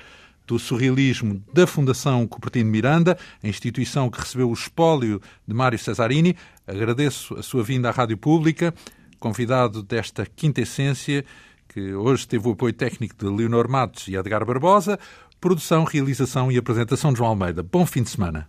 [0.47, 6.35] do surrealismo da Fundação Cupertino Miranda, a instituição que recebeu o espólio de Mário Cesarini.
[6.65, 8.73] Agradeço a sua vinda à Rádio Pública,
[9.19, 11.25] convidado desta quinta essência,
[11.67, 14.97] que hoje teve o apoio técnico de Leonor Matos e Edgar Barbosa,
[15.39, 17.61] produção, realização e apresentação de João Almeida.
[17.61, 18.47] Bom fim de semana.